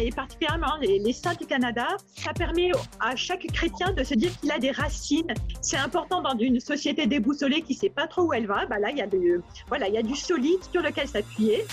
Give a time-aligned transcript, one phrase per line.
[0.00, 2.70] et particulièrement les, saints du Canada, ça permet
[3.00, 5.34] à chaque chrétien de se dire qu'il a des racines.
[5.60, 8.66] C'est important dans une société déboussolée qui ne sait pas trop où elle va.
[8.66, 9.06] Bah là, il y, a
[9.68, 11.64] voilà, il y a du solide sur lequel s'appuyer.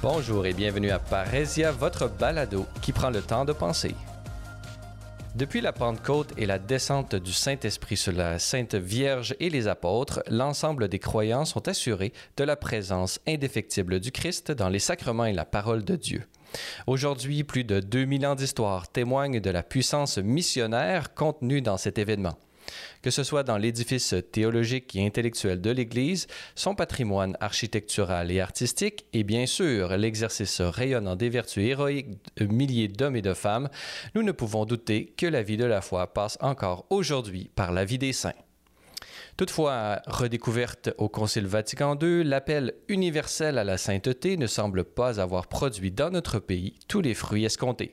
[0.00, 3.94] Bonjour et bienvenue à Parésia, votre balado qui prend le temps de penser.
[5.34, 10.22] Depuis la Pentecôte et la descente du Saint-Esprit sur la Sainte Vierge et les apôtres,
[10.28, 15.32] l'ensemble des croyants sont assurés de la présence indéfectible du Christ dans les sacrements et
[15.32, 16.24] la parole de Dieu.
[16.86, 22.38] Aujourd'hui, plus de 2000 ans d'histoire témoignent de la puissance missionnaire contenue dans cet événement
[23.02, 29.06] que ce soit dans l'édifice théologique et intellectuel de l'Église, son patrimoine architectural et artistique,
[29.12, 33.68] et bien sûr l'exercice rayonnant des vertus héroïques de milliers d'hommes et de femmes,
[34.14, 37.84] nous ne pouvons douter que la vie de la foi passe encore aujourd'hui par la
[37.84, 38.32] vie des saints.
[39.38, 45.46] Toutefois, redécouverte au Concile Vatican II, l'appel universel à la sainteté ne semble pas avoir
[45.46, 47.92] produit dans notre pays tous les fruits escomptés.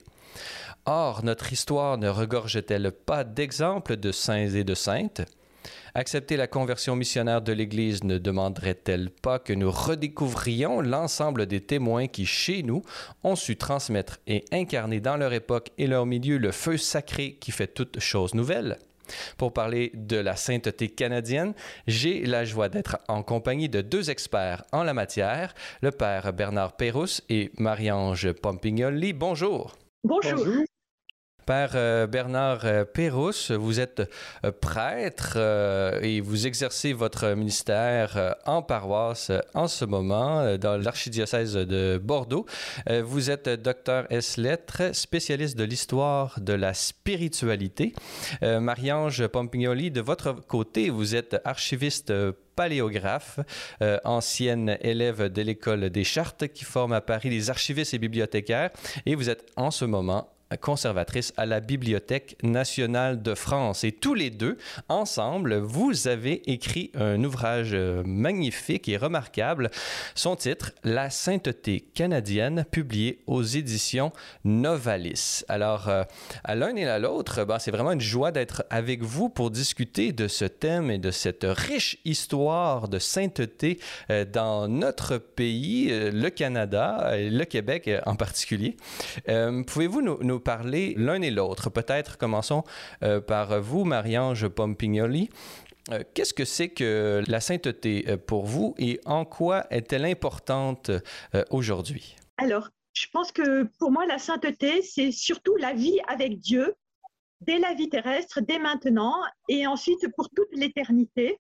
[0.88, 5.22] Or, notre histoire ne regorge-t-elle pas d'exemples de saints et de saintes?
[5.96, 12.06] Accepter la conversion missionnaire de l'Église ne demanderait-elle pas que nous redécouvrions l'ensemble des témoins
[12.06, 12.84] qui, chez nous,
[13.24, 17.52] ont su transmettre et incarner dans leur époque et leur milieu le feu sacré qui
[17.52, 18.78] fait toute chose nouvelle?
[19.38, 21.56] Pour parler de la sainteté canadienne,
[21.88, 26.76] j'ai la joie d'être en compagnie de deux experts en la matière, le père Bernard
[26.76, 29.14] Pérousse et Marie-Ange Pompignoli.
[29.14, 29.76] Bonjour.
[30.04, 30.46] Bonjour.
[31.46, 34.02] Père euh, Bernard euh, Pérousse, vous êtes
[34.44, 35.38] euh, prêtre
[36.02, 42.46] et vous exercez votre ministère en paroisse en ce moment dans l'archidiocèse de Bordeaux.
[43.04, 47.94] Vous êtes docteur S lettres, spécialiste de l'histoire de la spiritualité.
[48.42, 52.14] Marie-Ange Pompignoli, de votre côté, vous êtes archiviste
[52.56, 53.40] paléographe,
[54.04, 58.72] ancienne élève de l'école des chartes qui forme à Paris les archivistes et bibliothécaires,
[59.06, 63.84] et vous êtes en ce moment conservatrice à la Bibliothèque nationale de France.
[63.84, 64.58] Et tous les deux,
[64.90, 69.72] ensemble, vous avez écrit un ouvrage euh, magnifique et remarquable.
[70.14, 74.12] Son titre, La sainteté canadienne, publié aux éditions
[74.44, 75.44] Novalis.
[75.48, 76.04] Alors, euh,
[76.44, 80.12] à l'un et à l'autre, ben, c'est vraiment une joie d'être avec vous pour discuter
[80.12, 83.80] de ce thème et de cette riche histoire de sainteté
[84.10, 88.78] euh, dans notre pays, le Canada, le Québec en particulier.
[89.26, 91.70] Pouvez-vous nous, nous parler l'un et l'autre.
[91.70, 92.64] Peut-être commençons
[93.04, 95.30] euh, par vous, Marie-Ange Pompignoli.
[95.92, 100.92] Euh, qu'est-ce que c'est que la sainteté euh, pour vous et en quoi est-elle importante
[101.50, 102.16] aujourd'hui?
[102.38, 106.76] Alors, je pense que pour moi, la sainteté, c'est surtout la vie avec Dieu,
[107.42, 109.16] dès la vie terrestre, dès maintenant,
[109.50, 111.40] et ensuite pour toute l'éternité.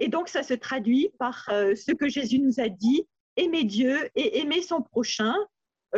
[0.00, 3.06] Et donc, ça se traduit par ce que Jésus nous a dit,
[3.36, 5.34] aimer Dieu et aimer son prochain,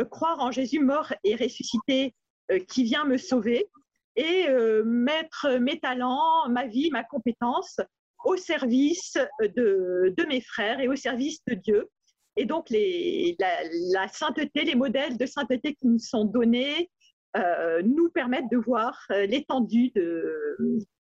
[0.09, 2.13] croire en Jésus mort et ressuscité
[2.51, 3.67] euh, qui vient me sauver
[4.15, 7.79] et euh, mettre mes talents, ma vie, ma compétence
[8.25, 11.89] au service de, de mes frères et au service de Dieu.
[12.37, 16.89] Et donc, la, sainteté, les modèles de sainteté qui nous sont donnés
[17.35, 20.57] euh, nous permettent de voir l'étendue de,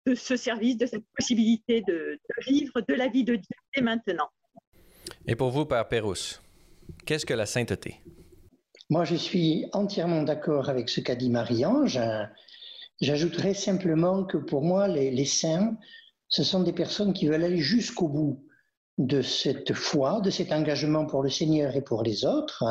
[0.06, 3.82] de, ce service, de cette possibilité de, de, vivre de la vie de Dieu dès
[3.82, 4.28] maintenant.
[5.26, 6.42] Et pour vous, Père Pérousse,
[7.06, 8.00] qu'est-ce que la sainteté?
[8.90, 12.00] Moi, je suis entièrement d'accord avec ce qu'a dit Marie-Ange.
[13.02, 15.76] J'ajouterais simplement que pour moi, les, saints,
[16.28, 18.46] ce sont des personnes qui veulent aller jusqu'au bout
[18.96, 22.64] de cette foi, de cet engagement pour le Seigneur et pour les autres.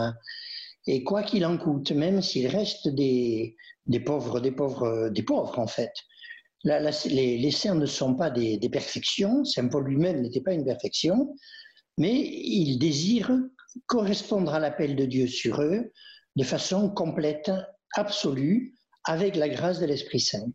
[0.88, 3.56] Et quoi qu'il en coûte, même s'il reste des,
[3.86, 5.94] des, pauvres, des pauvres, des pauvres en fait.
[6.64, 9.46] les, les, saints ne sont pas des, des perfections.
[9.46, 11.36] Saint Paul lui-même n'était pas une perfection,
[12.00, 13.32] mais il désire
[13.86, 15.92] correspondre à l'appel de Dieu sur eux
[16.36, 17.52] de façon complète,
[17.96, 20.48] absolue, avec la grâce de l'Esprit Saint.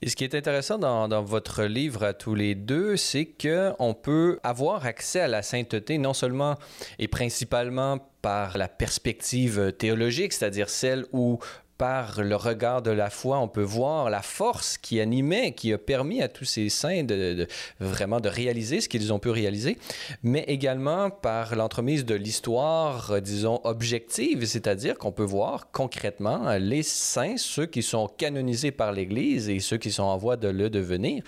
[0.00, 4.40] Et ce qui est intéressant dans, votre livre à tous les deux, c'est qu'on peut
[4.42, 6.56] avoir accès à la sainteté non seulement
[6.98, 11.38] et principalement par la perspective théologique, c'est-à-dire celle où
[11.80, 15.78] par le regard de la foi, on peut voir la force qui animait, qui a
[15.78, 17.46] permis à tous ces saints de,
[17.80, 19.78] vraiment de réaliser ce qu'ils ont pu réaliser,
[20.22, 26.82] mais également par l'entremise de l'histoire, euh, disons, objective, c'est-à-dire qu'on peut voir concrètement les
[26.82, 30.68] saints, ceux qui sont canonisés par l'Église et ceux qui sont en voie de le
[30.68, 31.22] devenir,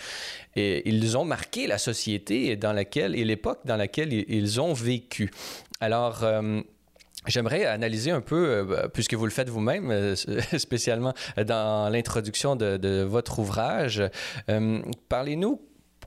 [0.54, 5.30] et ils ont marqué la société dans laquelle et l'époque dans laquelle ils ont vécu.
[5.80, 6.60] Alors, euh,
[7.26, 10.16] J'aimerais analyser un peu, euh, puisque vous le faites vous-même, euh,
[10.58, 11.14] spécialement
[11.46, 14.02] dans l'introduction de, votre ouvrage.
[14.48, 15.60] Euh, parlez-nous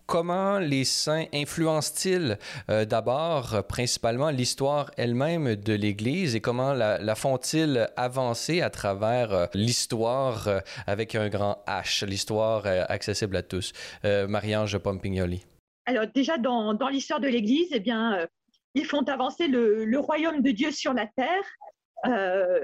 [0.08, 8.62] comment les saints influencent-ils d'abord, principalement, l'histoire elle-même de l'Église et comment la, font-ils avancer
[8.62, 13.74] à travers l'histoire avec un grand H, l'histoire accessible à tous?
[14.04, 15.44] Marie-Ange Pompignoli.
[15.88, 18.28] Alors déjà, dans, dans l'histoire de l'Église, eh bien,
[18.76, 21.44] ils font avancer le, royaume de Dieu sur la terre.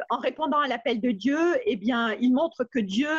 [0.09, 3.09] en répondant à l'appel de Dieu, eh bien, ils montrent que Dieu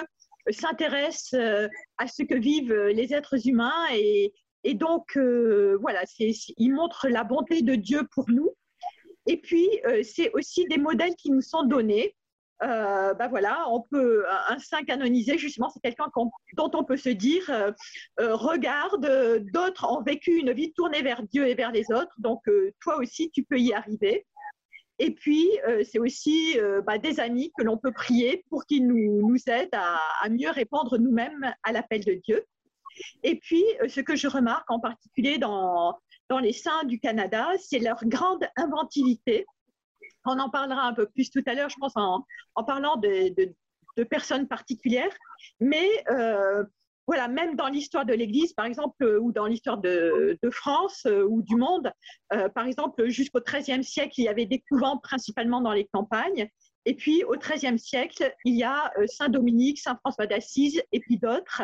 [0.50, 1.68] s'intéresse euh,
[1.98, 4.32] à ce que vivent les êtres humains et,
[4.74, 8.50] donc euh, voilà, il montre la bonté de Dieu pour nous.
[9.26, 12.14] Et puis euh, c'est aussi des modèles qui nous sont donnés.
[12.62, 16.06] Bah voilà, on peut un saint canonisé justement, c'est quelqu'un
[16.56, 17.50] dont on peut se dire
[18.18, 19.06] regarde,
[19.52, 22.42] d'autres ont vécu une vie tournée vers Dieu et vers les autres, donc
[22.80, 24.26] toi aussi tu peux y arriver.
[24.98, 28.86] Et puis, euh, c'est aussi euh, bah, des amis que l'on peut prier pour qu'ils
[28.86, 32.44] nous, nous aident à, mieux répondre nous-mêmes à l'appel de Dieu.
[33.24, 35.98] Et puis, euh, ce que je remarque en particulier dans,
[36.28, 39.44] dans les saints du Canada, c'est leur grande inventivité.
[40.24, 42.24] On en parlera un peu plus tout à l'heure, je pense, en,
[42.64, 43.54] parlant de,
[44.04, 45.14] personnes particulières.
[45.60, 45.88] Mais
[47.06, 51.26] voilà, même dans l'histoire de l'Église, par exemple, euh, ou dans l'histoire de, France euh,
[51.28, 51.90] ou du monde,
[52.32, 56.48] euh, par exemple, jusqu'au XIIIe siècle, il y avait des couvents principalement dans les campagnes.
[56.84, 61.16] Et puis, au XIIIe siècle, il y a Saint Dominique, Saint François d'Assise et puis
[61.16, 61.62] d'autres.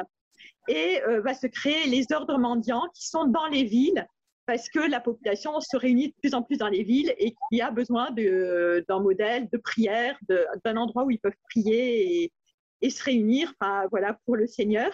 [0.69, 4.07] Et va se créer les ordres mendiants qui sont dans les villes
[4.49, 7.59] parce que la population se réunit de plus en plus dans les villes et qu'il
[7.59, 10.19] y a besoin d'un modèle de prière,
[10.65, 12.33] d'un endroit où ils peuvent prier
[12.81, 13.53] et, se réunir
[13.91, 14.91] voilà, pour le Seigneur.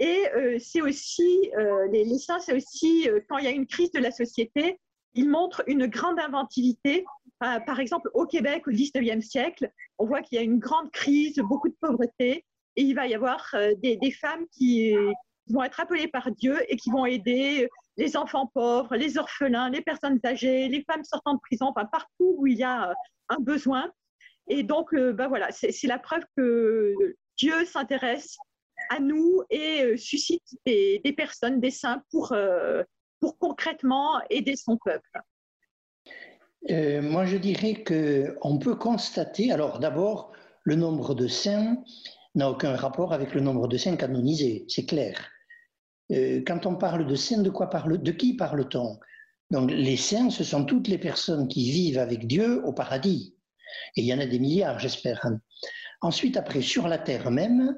[0.00, 3.66] Et euh, c'est aussi, euh, les, saints, c'est aussi, euh, quand il y a une
[3.66, 4.78] crise de la société,
[5.14, 7.06] ils montrent une grande inventivité.
[7.40, 11.38] par exemple, au Québec, au 19e siècle, on voit qu'il y a une grande crise,
[11.38, 12.44] beaucoup de pauvreté,
[12.76, 14.94] et il va y avoir des, femmes qui,
[15.48, 19.80] vont être appelées par Dieu et qui vont aider les enfants pauvres, les orphelins, les
[19.80, 22.92] personnes âgées, les femmes sortant de prison, enfin partout où il y a
[23.28, 23.90] un besoin.
[24.48, 26.94] Et donc, ben voilà, c'est la preuve que
[27.36, 28.36] Dieu s'intéresse
[28.90, 32.82] à nous et euh, suscite des, personnes, des saints pour, euh,
[33.20, 35.20] pour concrètement aider son peuple.
[36.70, 40.32] Euh, moi, je dirais qu'on peut constater, alors d'abord,
[40.62, 41.76] le nombre de saints
[42.34, 45.30] n'a aucun rapport avec le nombre de saints canonisés, c'est clair.
[46.10, 48.98] Quand on parle de saints, de quoi parle, de qui parle-t-on?
[49.50, 53.36] Donc, les saints, ce sont toutes les personnes qui vivent avec Dieu au paradis.
[53.96, 55.24] Et il y en a des milliards, j'espère.
[56.00, 57.76] Ensuite, après, sur la terre même,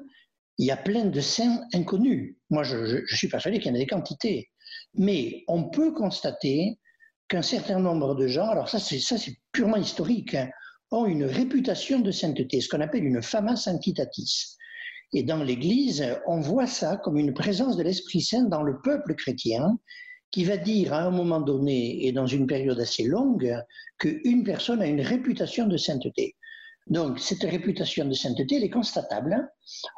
[0.57, 2.35] il y a plein de saints inconnus.
[2.49, 4.49] Moi, je, suis persuadé qu'il y en a des quantités.
[4.95, 6.79] Mais on peut constater
[7.27, 10.49] qu'un certain nombre de gens, alors ça c'est, ça, c'est purement historique, hein,
[10.91, 14.56] ont une réputation de sainteté, ce qu'on appelle une fama sanctitatis.
[15.13, 19.15] Et dans l'Église, on voit ça comme une présence de l'Esprit Saint dans le peuple
[19.15, 19.77] chrétien,
[20.31, 23.57] qui va dire à un moment donné et dans une période assez longue
[23.97, 26.35] qu'une personne a une réputation de sainteté.
[26.87, 29.49] Donc, cette réputation de sainteté, elle est constatable.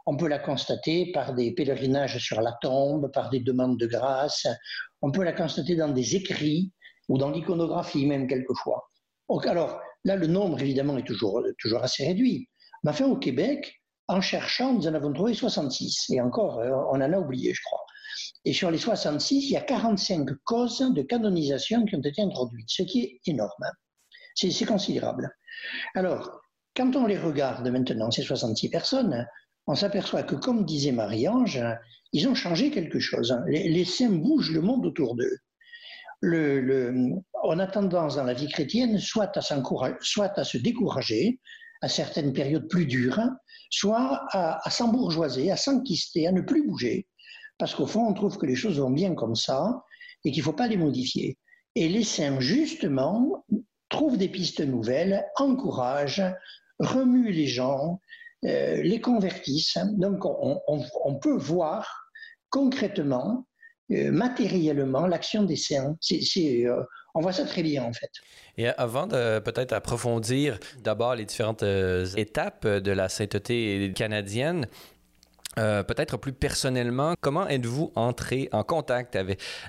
[0.07, 4.47] On peut la constater par des pèlerinages sur la tombe, par des demandes de grâce.
[5.01, 6.71] On peut la constater dans des écrits
[7.07, 8.89] ou dans l'iconographie même quelquefois.
[9.45, 12.49] alors, là, le nombre, évidemment, est toujours, toujours assez réduit.
[12.83, 13.78] Mais enfin, au Québec,
[14.09, 16.09] en cherchant, nous en avons trouvé 66.
[16.09, 17.85] Et encore, euh, on en a oublié, je crois.
[18.43, 22.69] Et sur les 66, il y a 45 causes de canonisation qui ont été introduites,
[22.69, 23.65] ce qui est énorme.
[24.33, 25.29] C'est considérable.
[25.93, 26.41] Alors,
[26.75, 29.27] quand on les regarde maintenant, ces 66 personnes,
[29.67, 31.61] on s'aperçoit que, comme disait Marie-Ange,
[32.11, 33.37] ils ont changé quelque chose.
[33.47, 35.37] Les, saints bougent le monde autour d'eux.
[37.43, 39.41] on a tendance dans la vie chrétienne soit à,
[40.01, 41.39] soit à se décourager
[41.81, 43.21] à certaines périodes plus dures,
[43.69, 47.07] soit à, s'embourgeoiser, à s'enquister, à ne plus bouger,
[47.57, 49.83] parce qu'au fond, on trouve que les choses vont bien comme ça
[50.23, 51.37] et qu'il ne faut pas les modifier.
[51.75, 53.45] Et les saints, justement,
[53.89, 56.23] trouvent des pistes nouvelles, encouragent,
[56.79, 57.99] remuent les gens,
[58.45, 59.77] euh, les convertissent.
[59.97, 62.09] Donc on, peut voir
[62.49, 63.45] concrètement,
[63.91, 65.97] euh, matériellement, l'action des saints.
[66.11, 66.83] Euh,
[67.15, 68.11] on voit ça très bien en fait.
[68.57, 74.67] Et avant de peut-être approfondir d'abord les différentes étapes de la sainteté canadienne,
[75.59, 79.17] euh, peut-être plus personnellement, comment êtes-vous entré en contact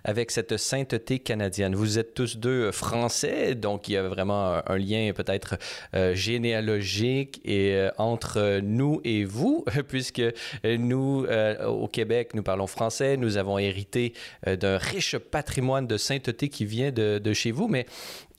[0.04, 1.74] avec, cette sainteté canadienne?
[1.74, 5.56] Vous êtes tous deux français, donc il y a vraiment un lien peut-être
[5.94, 10.22] euh, généalogique et, euh, entre nous et vous, puisque
[10.64, 11.26] nous,
[11.66, 14.12] au Québec, nous parlons français, nous avons hérité
[14.46, 17.86] d'un riche patrimoine de sainteté qui vient de, de chez vous, mais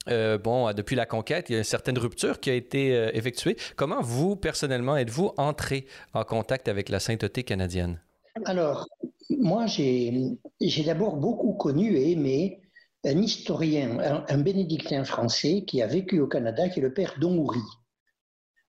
[0.10, 3.12] euh, bon, depuis la conquête, il y a une certaine rupture qui a été euh,
[3.13, 3.55] effectuée.
[3.75, 8.01] Comment vous, personnellement, êtes-vous entré en contact avec la sainteté canadienne?
[8.46, 8.88] Alors,
[9.29, 10.38] moi, j'ai
[10.86, 12.62] d'abord beaucoup connu et aimé
[13.03, 17.38] un historien, un, bénédictin français qui a vécu au Canada, qui est le père Don
[17.38, 17.62] Houry.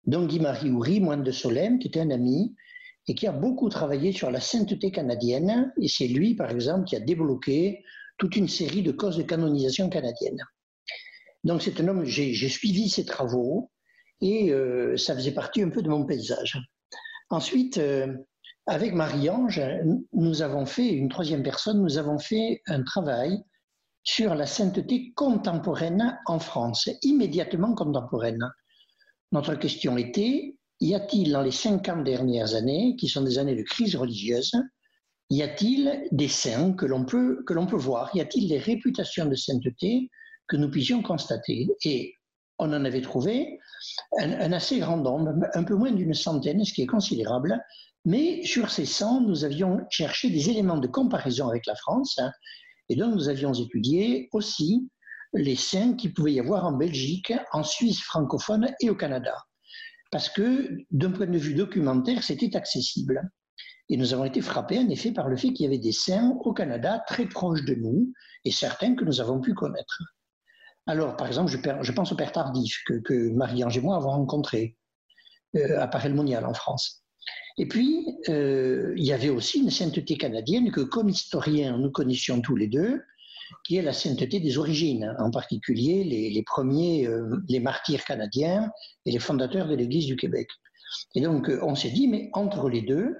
[0.07, 2.55] Don Guy-Marie Houry, moine de Solesmes, qui était un ami
[3.09, 5.73] et qui a beaucoup travaillé sur la sainteté canadienne.
[5.81, 7.85] Et c'est lui, par exemple, qui a débloqué
[8.19, 10.39] toute une série de causes de canonisation canadienne.
[11.45, 13.71] Donc c'est un homme, j'ai suivi ses travaux
[14.21, 16.59] et euh, ça faisait partie un peu de mon paysage.
[17.31, 18.15] Ensuite, euh,
[18.67, 19.61] avec Marie-Ange,
[20.13, 23.43] nous avons fait, une troisième personne, nous avons fait un travail
[24.05, 28.49] sur la sainteté contemporaine en France, immédiatement contemporaine.
[29.33, 33.63] Notre question était, y a-t-il dans les 50 dernières années, qui sont des années de
[33.63, 34.53] crise religieuse,
[35.31, 38.15] y a-t-il des saints que l'on peut, que l'on peut voir?
[38.15, 40.11] Y a-t-il des réputations de sainteté
[40.53, 42.15] que nous puissions constater Et
[42.59, 43.59] on en avait trouvé
[44.21, 47.59] un, assez grand nombre, un peu moins d'une centaine, ce qui est considérable,
[48.05, 52.31] mais sur ces 100, nous avions cherché des éléments de comparaison avec la France, hein,
[52.91, 54.91] et donc nous avions étudié aussi
[55.33, 59.35] les saints qu'il pouvait y avoir en Belgique, en Suisse francophone et au Canada.
[60.11, 63.23] Parce que d'un point de vue documentaire, c'était accessible.
[63.89, 66.37] Et nous avons été frappés en effet par le fait qu'il y avait des saints
[66.45, 68.13] au Canada très proches de nous,
[68.45, 70.03] et certains que nous avons pu connaître.
[70.87, 74.77] Alors, par exemple, je, pense au Père Tardif, que, Marie-Ange et moi avons rencontré
[75.57, 77.05] euh, à Paris-le-Monial en France.
[77.57, 82.41] Et puis, euh, il y avait aussi une sainteté canadienne que, comme historiens, nous connaissions
[82.41, 83.01] tous les deux,
[83.65, 88.73] qui est la sainteté des origines, en particulier les, premiers, euh, les martyrs canadiens
[89.07, 90.49] et les fondateurs de l'Église du Québec.
[91.15, 93.15] Et donc, on s'est dit, mais entre les deux,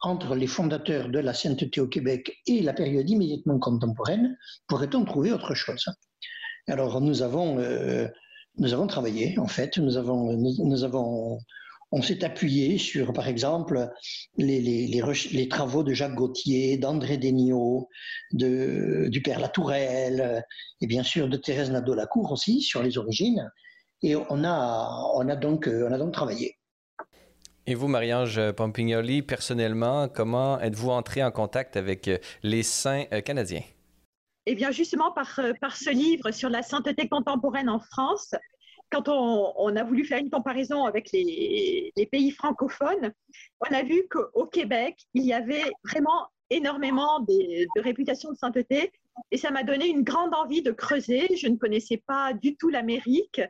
[0.00, 4.36] entre les fondateurs de la sainteté au Québec et la période immédiatement contemporaine,
[4.68, 5.86] pourrait-on trouver autre chose?
[6.68, 7.56] Alors, nous avons,
[8.58, 11.38] nous avons travaillé, en fait, nous avons, nous avons
[11.92, 13.88] on s'est appuyé sur, par exemple,
[14.36, 17.88] les, travaux de Jacques Gauthier, d'André Degnaud,
[18.32, 20.44] de, du Père Latourelle,
[20.80, 23.50] et bien sûr de Thérèse Nadeau-Lacour aussi, sur les origines.
[24.02, 26.56] Et on a, on a, donc, on a donc travaillé.
[27.68, 32.10] Et vous, Marie-Ange Pompignoli, personnellement, comment êtes-vous entré en contact avec
[32.42, 33.62] les saints euh, canadiens?
[34.46, 38.34] Eh bien, justement, par, euh, par ce livre sur la sainteté contemporaine en France,
[38.90, 43.12] quand on, a voulu faire une comparaison avec les, pays francophones,
[43.60, 48.92] on a vu qu'au Québec, il y avait vraiment énormément de, réputation de sainteté
[49.32, 51.26] et ça m'a donné une grande envie de creuser.
[51.36, 53.40] Je ne connaissais pas du tout l'Amérique.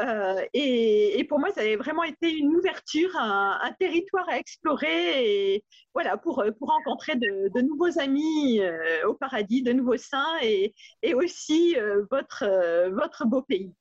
[0.00, 5.64] Euh, et, pour moi, ça avait vraiment été une ouverture, un, territoire à explorer,
[5.94, 11.76] voilà, pour, rencontrer de, nouveaux amis euh, au paradis, de nouveaux saints, et, et aussi
[11.76, 12.44] euh, votre,
[12.90, 13.72] votre beau pays.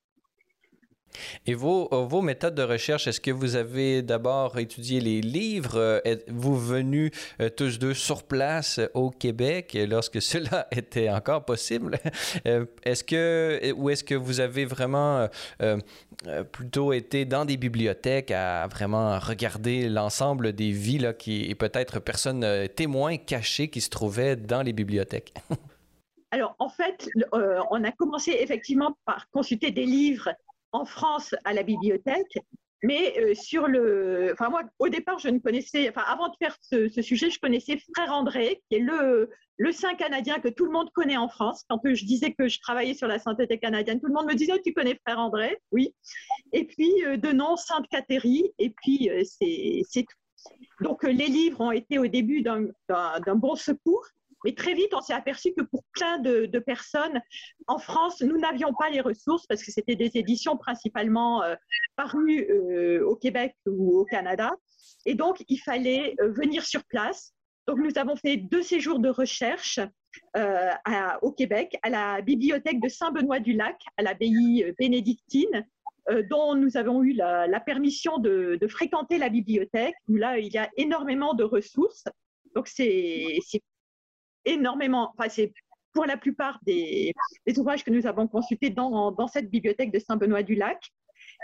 [1.46, 6.02] Et vos, euh, vos méthodes de recherche, est-ce que vous avez d'abord étudié les livres?
[6.06, 7.12] Êtes-vous venus
[7.42, 11.98] euh, tous deux sur place au Québec lorsque cela était encore possible?
[12.46, 15.28] Euh, est-ce que, ou est-ce que vous avez vraiment
[16.52, 22.00] plutôt été dans des bibliothèques à vraiment regarder l'ensemble des vies là, qui, et peut-être
[22.00, 25.34] personnes témoins cachés qui se trouvaient dans les bibliothèques?
[26.32, 30.30] Alors, en fait, on a commencé effectivement par consulter des livres
[30.72, 32.38] en France à la bibliothèque,
[32.84, 34.32] mais euh, sur le.
[34.34, 35.90] Enfin, moi, au départ, je ne connaissais.
[35.90, 39.30] Enfin, avant de faire ce, sujet, je connaissais Frère André, qui est le,
[39.72, 41.66] saint canadien que tout le monde connaît en France.
[41.70, 44.54] Quand je disais que je travaillais sur la sainteté canadienne, tout le monde me disait
[44.56, 45.58] oh, Tu connais Frère André?
[45.72, 45.94] Oui.
[46.54, 50.16] Et puis, euh, de nom, Sainte Cathérie, et puis euh, c'est tout.
[50.80, 54.06] Donc, les livres ont été au début d'un bon secours.
[54.46, 57.22] Mais très vite, on s'est aperçu que pour plein de, personnes,
[57.68, 61.56] en France, nous n'avions pas les ressources parce que c'était des éditions principalement euh,
[61.96, 64.52] parues euh, au Québec ou au Canada.
[65.06, 67.34] Et donc, il fallait euh, venir sur place.
[67.68, 69.80] Donc, nous avons fait deux séjours de recherche
[71.22, 75.68] au Québec, à la bibliothèque de Saint-Benoît-du-Lac, à l'abbaye bénédictine,
[76.32, 79.94] dont nous avons eu la, permission de, de, fréquenter la bibliothèque.
[80.08, 82.06] Là, il y a énormément de ressources.
[82.56, 83.38] Donc, c'est
[84.50, 85.54] énormément, enfin, c'est
[85.94, 87.14] pour la plupart des,
[87.58, 90.80] ouvrages que nous avons consultés dans, cette bibliothèque de Saint-Benoît-du-Lac.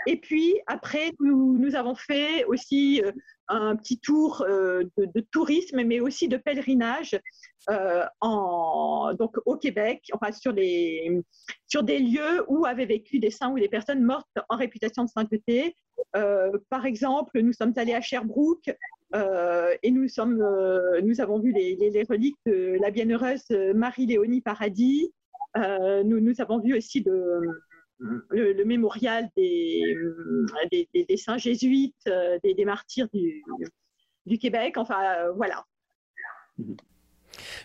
[0.06, 3.12] Et puis après, nous, avons fait aussi euh,
[3.48, 7.18] un petit tour euh, de, tourisme, mais aussi de pèlerinage
[7.70, 8.04] euh,
[9.18, 14.38] donc au Québec, sur, des lieux où avaient vécu des saints ou des personnes mortes
[14.48, 15.74] en réputation de sainteté.
[16.12, 18.70] par exemple, nous sommes allés à Sherbrooke
[19.14, 25.12] et nous, sommes, euh, nous avons vu les, reliques de la bienheureuse Marie-Léonie Paradis.
[25.56, 29.96] Euh, nous, avons vu aussi le, mémorial des,
[30.92, 32.10] des, saints jésuites,
[32.42, 33.42] des, martyrs du,
[34.26, 34.76] du, Québec.
[34.76, 35.64] Enfin, voilà.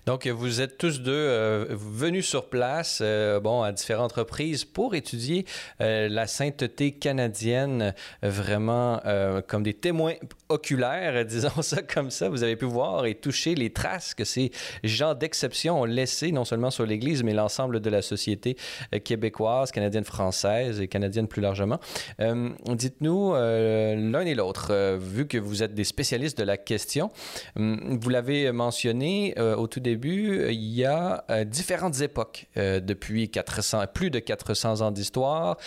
[0.05, 4.95] Donc, vous êtes tous deux euh, venus sur place, euh, bon, à différentes reprises pour
[4.95, 5.45] étudier
[5.81, 9.01] euh, la sainteté canadienne, vraiment
[9.47, 10.13] comme des témoins
[10.49, 12.29] oculaires, disons ça comme ça.
[12.29, 14.51] Vous avez pu voir et toucher les traces que ces
[14.83, 18.57] gens d'exception ont laissées, non seulement sur l'Église, mais l'ensemble de la société
[19.03, 21.79] québécoise, canadienne, française et canadienne plus largement.
[22.19, 27.11] Dites-nous l'un et l'autre, vu que vous êtes des spécialistes de la question,
[27.55, 33.85] vous l'avez mentionné au tout début, il y a euh, différentes époques euh, depuis 400,
[33.93, 35.57] plus de 400 ans d'histoire.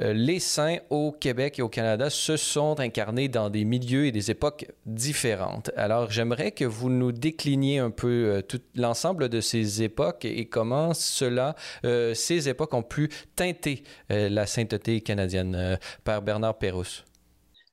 [0.00, 4.12] Euh, les saints au Québec et au Canada se sont incarnés dans des milieux et
[4.12, 5.70] des époques différentes.
[5.76, 10.94] Alors, j'aimerais que vous nous décliniez un peu tout l'ensemble de ces époques et comment
[10.94, 15.78] cela, ces époques ont pu teinter la sainteté canadienne.
[16.04, 17.04] Père Bernard Pérusse.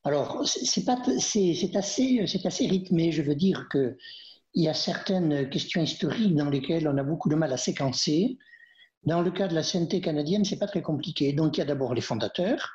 [0.04, 3.14] Alors, c'est assez, assez rythmé.
[3.14, 3.96] Je veux dire que
[4.54, 8.38] il y a certaines questions historiques dans lesquelles on a beaucoup de mal à séquencer.
[9.04, 11.34] Dans le cas de la sainteté canadienne, c'est pas très compliqué.
[11.34, 12.72] Donc il y a d'abord les fondateurs.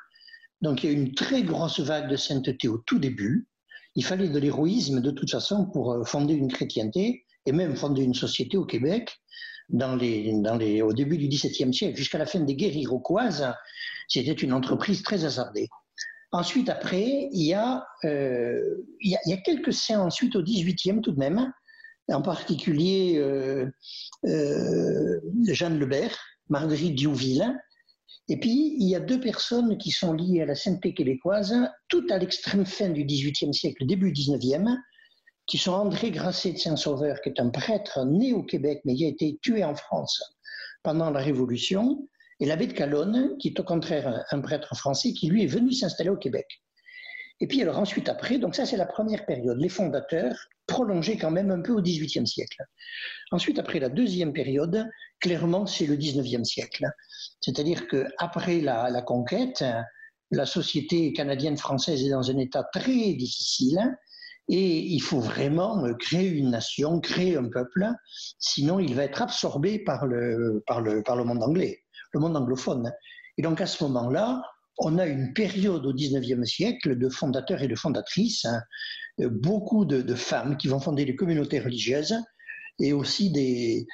[0.63, 3.49] Donc il y a une très grosse vague de sainteté au tout début.
[3.97, 8.03] Il fallait de l'héroïsme de toute façon pour euh, fonder une chrétienté et même fonder
[8.03, 9.21] une société au Québec
[9.69, 13.53] dans les, dans les, au début du XVIIe siècle jusqu'à la fin des guerres iroquoises.
[14.09, 15.69] C'était une entreprise très hasardée.
[16.33, 20.35] Ensuite, après, il y a, euh, il y a, il y a quelques saints ensuite
[20.35, 21.53] au XVIIIe tout de même
[22.13, 23.71] en particulier euh,
[24.25, 26.19] euh, Jeanne Lebert,
[26.49, 27.59] Marguerite Diouville.
[28.29, 31.55] Et puis, il y a deux personnes qui sont liées à la sainteté québécoise,
[31.89, 34.71] tout à l'extrême fin du XVIIIe siècle, début XIXe,
[35.47, 39.05] qui sont André Grasset de Saint-Sauveur, qui est un prêtre né au Québec, mais qui
[39.05, 40.23] a été tué en France
[40.83, 42.09] pendant la Révolution,
[42.41, 45.73] et l'abbé de Calonne, qui est au contraire un prêtre français, qui lui est venu
[45.73, 46.47] s'installer au Québec.
[47.41, 50.37] Et puis alors ensuite après, donc ça c'est la première période, les fondateurs,
[50.67, 52.63] prolongés quand même un peu au XVIIIe siècle.
[53.33, 54.89] Ensuite après la deuxième période,
[55.21, 56.87] clairement c'est le XIXe siècle.
[57.41, 59.65] C'est-à-dire qu'après la, la conquête,
[60.31, 63.81] la société canadienne-française est dans un état très difficile
[64.49, 67.89] et il faut vraiment créer une nation, créer un peuple,
[68.39, 72.37] sinon il va être absorbé par le, par le, par le monde anglais, le monde
[72.37, 72.93] anglophone.
[73.39, 74.43] Et donc à ce moment-là,
[74.79, 78.61] on a une période au XIXe siècle de fondateurs et de fondatrices, hein,
[79.21, 82.17] euh, beaucoup de, femmes qui vont fonder des communautés religieuses
[82.81, 83.87] et aussi des,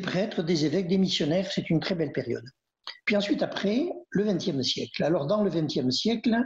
[0.00, 1.50] prêtres, des évêques, des missionnaires.
[1.52, 2.44] C'est une très belle période.
[3.04, 5.04] Puis ensuite, après, le XXe siècle.
[5.04, 6.36] Alors, dans le XXe siècle,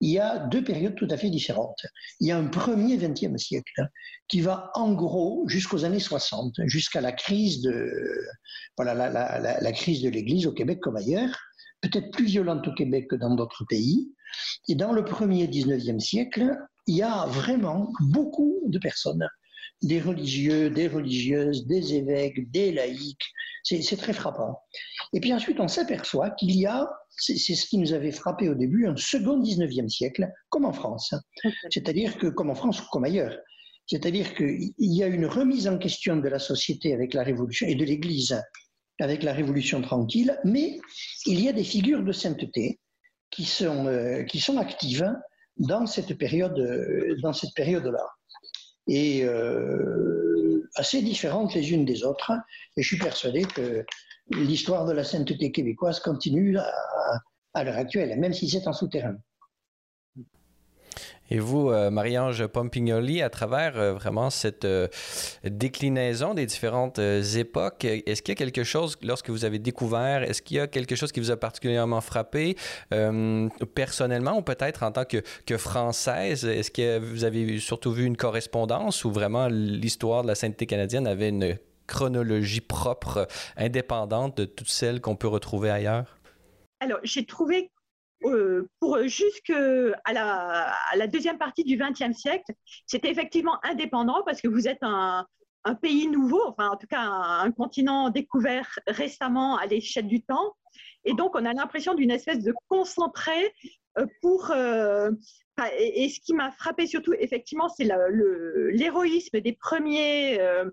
[0.00, 1.86] il y a deux périodes tout à fait différentes.
[2.20, 3.88] Il y a un premier XXe siècle
[4.28, 7.88] qui va en gros jusqu'aux années 60, jusqu'à la crise de
[8.76, 11.34] voilà la crise de l'Église au Québec comme ailleurs
[11.80, 14.12] peut-être plus violente au Québec que dans d'autres pays.
[14.68, 19.26] Et dans le premier 19e siècle, il y a vraiment beaucoup de personnes,
[19.82, 23.24] des religieux, des religieuses, des évêques, des laïcs.
[23.64, 24.60] C'est très frappant.
[25.12, 28.54] Et puis ensuite, on s'aperçoit qu'il y a, c'est ce qui nous avait frappé au
[28.54, 31.14] début, un second 19e siècle, comme en France.
[31.70, 33.36] C'est-à-dire que, comme en France ou comme ailleurs,
[33.86, 37.76] c'est-à-dire qu'il y a une remise en question de la société avec la Révolution et
[37.76, 38.40] de l'Église
[39.00, 40.78] avec la Révolution tranquille, mais
[41.26, 42.80] il y a des figures de sainteté
[43.30, 45.12] qui sont, euh, qui sont actives
[45.58, 48.04] dans cette période, euh, dans cette période-là,
[48.86, 52.32] et euh, assez différentes les unes des autres.
[52.76, 53.84] Et je suis persuadé que
[54.30, 56.72] l'histoire de la sainteté québécoise continue à,
[57.54, 59.16] à l'heure actuelle, même si c'est en souterrain.
[61.30, 64.88] Et vous, euh, Marie-Ange Pompignoli, à travers euh, vraiment cette euh,
[65.44, 70.40] déclinaison des différentes époques, est-ce qu'il y a quelque chose, lorsque vous avez découvert, est-ce
[70.40, 72.56] qu'il y a quelque chose qui vous a particulièrement frappé
[73.74, 76.44] personnellement ou peut-être en tant que, que Française?
[76.44, 81.06] Est-ce que vous avez surtout vu une correspondance ou vraiment l'histoire de la sainteté canadienne
[81.06, 86.16] avait une chronologie propre, indépendante de toutes celles qu'on peut retrouver ailleurs?
[86.80, 87.70] Alors, j'ai trouvé
[88.24, 89.54] euh, pour jusqu'à
[90.12, 92.52] la, à la deuxième partie du XXe siècle,
[92.86, 95.26] c'était effectivement indépendant parce que vous êtes un,
[95.82, 100.54] pays nouveau, enfin en tout cas un, continent découvert récemment à l'échelle du temps.
[101.04, 103.52] Et donc on a l'impression d'une espèce de concentré
[103.98, 105.10] euh, pour euh,
[105.78, 107.88] et, ce qui m'a frappé surtout, effectivement, c'est
[108.72, 110.64] l'héroïsme des premiers, euh,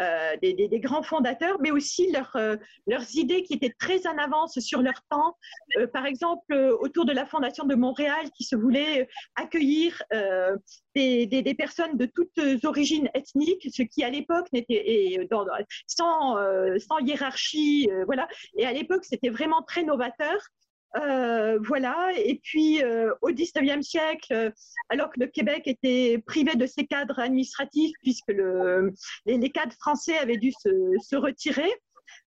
[0.00, 4.82] euh, des, grands fondateurs, mais aussi euh, leurs idées qui étaient très en avance sur
[4.82, 5.36] leur temps.
[5.92, 10.02] par exemple, autour de la fondation de Montréal, qui se voulait accueillir
[10.94, 15.18] des, des, personnes de toutes origines ethniques, ce qui à l'époque n'était
[15.86, 16.36] sans,
[16.78, 18.28] sans hiérarchie, voilà.
[18.56, 20.38] Et à l'époque, c'était vraiment très novateur.
[20.96, 24.52] Euh, voilà, et puis euh, au 19e siècle,
[24.90, 28.92] alors que le Québec était privé de ses cadres administratifs, puisque le,
[29.24, 31.70] les, cadres français avaient dû se, retirer,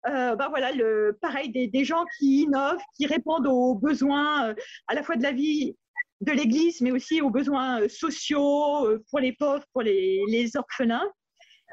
[0.06, 4.56] ben voilà, le, pareil, des, des, gens qui innovent, qui répondent aux besoins
[4.88, 5.76] à la fois de la vie
[6.22, 11.12] de l'Église, mais aussi aux besoins sociaux pour les pauvres, pour les, les orphelins.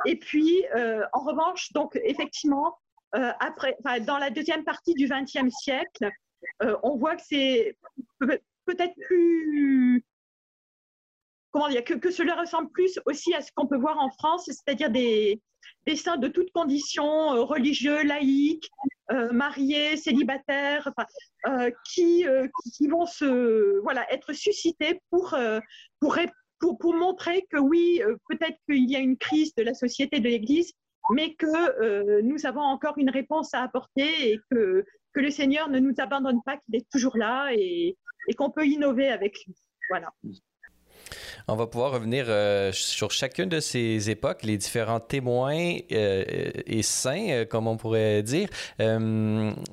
[0.07, 0.65] Et puis,
[1.13, 2.77] en revanche, donc effectivement,
[3.13, 6.11] après, dans la deuxième partie du XXe siècle,
[6.63, 7.77] euh, on voit que c'est
[8.19, 10.05] peut-être plus
[11.53, 14.91] comment dire, que, cela ressemble plus aussi à ce qu'on peut voir en France, c'est-à-dire
[14.91, 15.41] des,
[15.87, 18.71] des saints de toutes conditions, euh, religieux, laïcs,
[19.11, 20.93] euh, mariés, célibataires,
[21.93, 22.25] qui,
[22.89, 25.37] vont se, voilà, être suscités pour,
[25.99, 30.73] pour montrer que oui, peut-être qu'il y a une crise de la société de l'Église,
[31.13, 35.79] mais que nous avons encore une réponse à apporter et que que le Seigneur ne
[35.79, 37.97] nous abandonne pas, qu'il est toujours là et,
[38.37, 39.55] qu'on peut innover avec lui.
[39.89, 40.13] Voilà.
[41.49, 46.25] On va pouvoir revenir euh, sur chacune de ces époques, les différents témoins euh,
[46.67, 48.49] et saints, euh, comme on pourrait dire,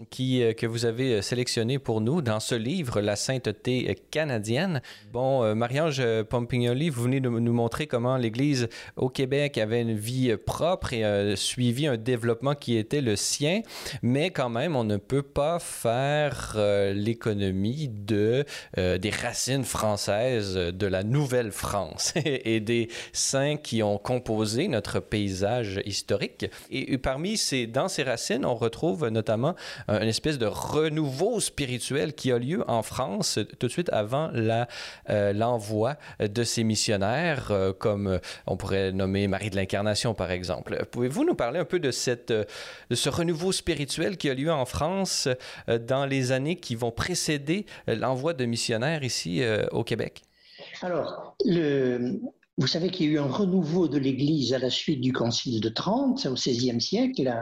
[0.10, 4.82] qui, que vous avez sélectionnés pour nous dans ce livre, La sainteté canadienne.
[5.12, 10.36] Bon, Marie-Ange Pompignoli, vous venez de nous montrer comment l'Église au Québec avait une vie
[10.38, 13.62] propre et suivi un développement qui était le sien,
[14.02, 16.58] mais quand même, on ne peut pas faire
[16.94, 24.68] l'économie de, des racines françaises de la nouvelle France et des saints qui ont composé
[24.68, 26.46] notre paysage historique.
[26.70, 29.56] Et parmi ces, dans ces racines, on retrouve notamment
[29.88, 34.32] une espèce de renouveau spirituel qui a lieu en France tout de suite avant
[35.10, 40.86] euh, l'envoi de ces missionnaires, euh, comme on pourrait nommer Marie de l'Incarnation, par exemple.
[40.92, 44.66] Pouvez-vous nous parler un peu de, cette, de ce renouveau spirituel qui a lieu en
[44.66, 45.28] France
[45.70, 49.42] euh, dans les années qui vont précéder l'envoi de missionnaires ici
[49.72, 50.27] au Québec?
[50.82, 55.12] Alors, vous savez qu'il y a eu un renouveau de l'Église à la suite du
[55.12, 57.34] Concile de Trente au XVIe siècle.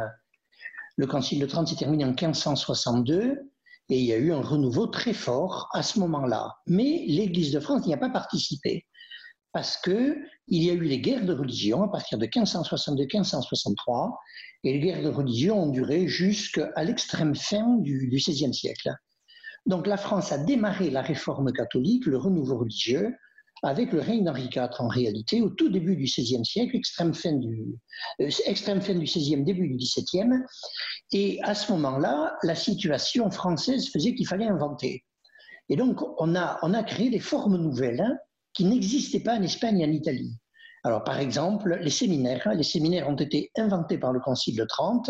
[0.95, 3.52] Le Concile de Trente s'est terminé en 1562
[3.89, 6.56] et il y a eu un renouveau très fort à ce moment-là.
[6.67, 8.86] Mais l'Église de France n'y a pas participé
[9.52, 10.15] parce qu'il
[10.48, 14.15] y a eu les guerres de religion à partir de 1562-1563
[14.63, 18.93] et les guerres de religion ont duré jusqu'à l'extrême fin du XVIe siècle.
[19.65, 23.13] Donc la France a démarré la réforme catholique, le renouveau religieux,
[23.65, 27.34] avec le règne d'Henri IV en réalité au tout début du XVIe siècle, extrême fin
[27.34, 27.75] du,
[28.21, 30.43] euh, XVIe, début du XVIIe.
[31.12, 35.04] Et à ce moment-là, la situation française faisait qu'il fallait inventer.
[35.69, 38.15] Et donc on a, créé des formes nouvelles hein,
[38.54, 40.38] qui n'existaient pas en Espagne et en Italie.
[40.84, 42.47] Alors par exemple, les séminaires.
[42.54, 45.10] Les séminaires ont été inventés par le Concile de Trente,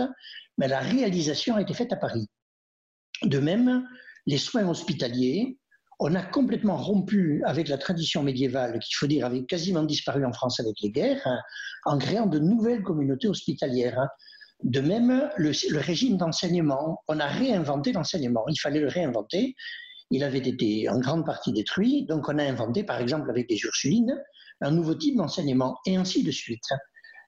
[0.57, 2.29] mais la réalisation a été faite à Paris.
[3.23, 3.85] De même,
[4.25, 5.57] les soins hospitaliers,
[5.99, 10.33] on a complètement rompu avec la tradition médiévale, qu'il faut dire avait quasiment disparu en
[10.33, 11.39] France avec les guerres, hein,
[11.85, 13.99] en créant de nouvelles communautés hospitalières.
[13.99, 14.07] Hein.
[14.63, 18.45] De même, le, régime d'enseignement, on a réinventé l'enseignement.
[18.49, 19.55] Il fallait le réinventer.
[20.11, 22.05] Il avait été en grande partie détruit.
[22.05, 24.15] Donc, on a inventé, par exemple, avec les Ursulines,
[24.61, 26.67] un nouveau type d'enseignement, et ainsi de suite.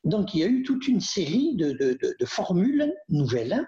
[0.03, 3.67] Donc, il y a eu toute une série de, de formules nouvelles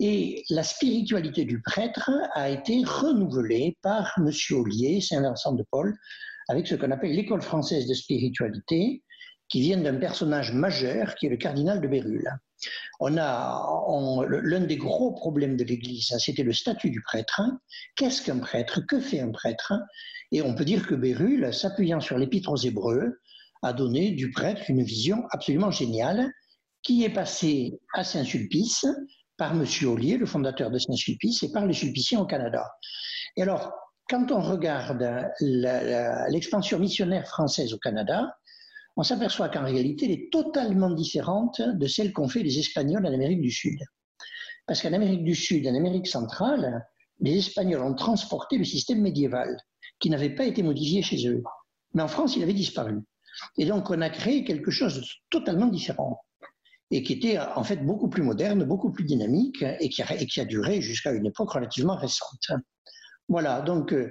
[0.00, 4.30] et la spiritualité du prêtre a été renouvelée par M.
[4.52, 5.94] Ollier, Saint-Vincent de Paul,
[6.48, 9.02] avec ce qu'on appelle l'école française de spiritualité,
[9.50, 12.30] qui vient d'un personnage majeur qui est le cardinal de Bérulle.
[12.98, 17.42] On a l'un des gros problèmes de l'Église, c'était le statut du prêtre.
[17.96, 18.80] Qu'est-ce qu'un prêtre?
[18.86, 19.74] Que fait un prêtre?
[20.32, 23.18] Et on peut dire que Bérulle, s'appuyant sur l'Épître aux Hébreux,
[23.62, 26.30] a donné du prêtre une vision absolument géniale,
[26.82, 28.86] qui est passée à Saint-Sulpice,
[29.40, 29.64] par M.
[29.88, 32.62] Ollier, le fondateur de Saint-Sulpice, et par les Sulpiciens au Canada.
[33.38, 33.72] Et alors,
[34.06, 35.02] quand on regarde
[35.40, 38.36] l'expansion missionnaire française au Canada,
[38.98, 43.14] on s'aperçoit qu'en réalité, elle est totalement différente de celle qu'ont fait les Espagnols en
[43.14, 43.78] Amérique du Sud.
[44.66, 46.84] Parce qu'en Amérique du Sud, en Amérique centrale,
[47.20, 49.56] les Espagnols ont transporté le système médiéval,
[50.00, 51.42] qui n'avait pas été modifié chez eux.
[51.94, 52.98] Mais en France, il avait disparu.
[53.56, 56.20] Et donc, on a créé quelque chose de totalement différent
[56.90, 60.02] et qui était en fait beaucoup plus moderne, beaucoup plus dynamique et qui
[60.40, 62.50] a, duré jusqu'à une époque relativement récente.
[63.28, 64.10] Voilà, donc euh,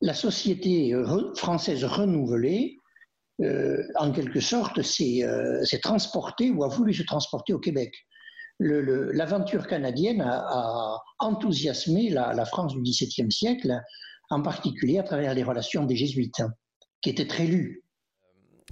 [0.00, 0.92] la société
[1.36, 2.76] française renouvelée,
[3.42, 7.94] euh, en quelque sorte, euh, s'est transportée ou a voulu se transporter au Québec.
[8.58, 13.80] L'aventure canadienne a, enthousiasmé la, France du XVIIe siècle,
[14.30, 16.42] en particulier à travers les relations des jésuites,
[17.02, 17.84] qui étaient très lus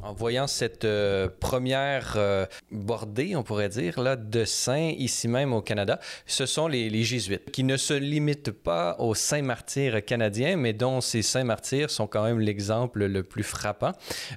[0.02, 5.52] En voyant cette euh, première euh, bordée, on pourrait dire, là, de saints ici même
[5.52, 10.56] au Canada, ce sont les, jésuites, qui ne se limitent pas aux saints martyrs canadiens,
[10.56, 13.92] mais dont ces saints martyrs sont quand même l'exemple le plus frappant.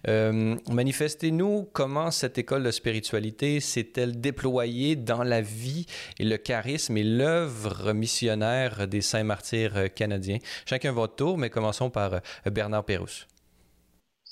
[0.08, 5.88] Euh, manifestez-nous comment cette école de spiritualité s'est-elle déployée dans la vie
[6.20, 10.38] et le charisme et l'œuvre missionnaire des saints martyrs canadiens?
[10.68, 13.26] Chacun votre tour, mais commençons par Bernard Pérouse.